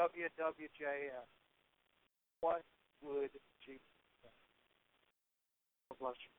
WWJS. 0.00 1.30
What 2.40 2.62
would 3.02 3.30
Jesus 3.64 3.80
say? 4.22 4.30
God 5.88 5.98
bless 6.00 6.18
you. 6.18 6.33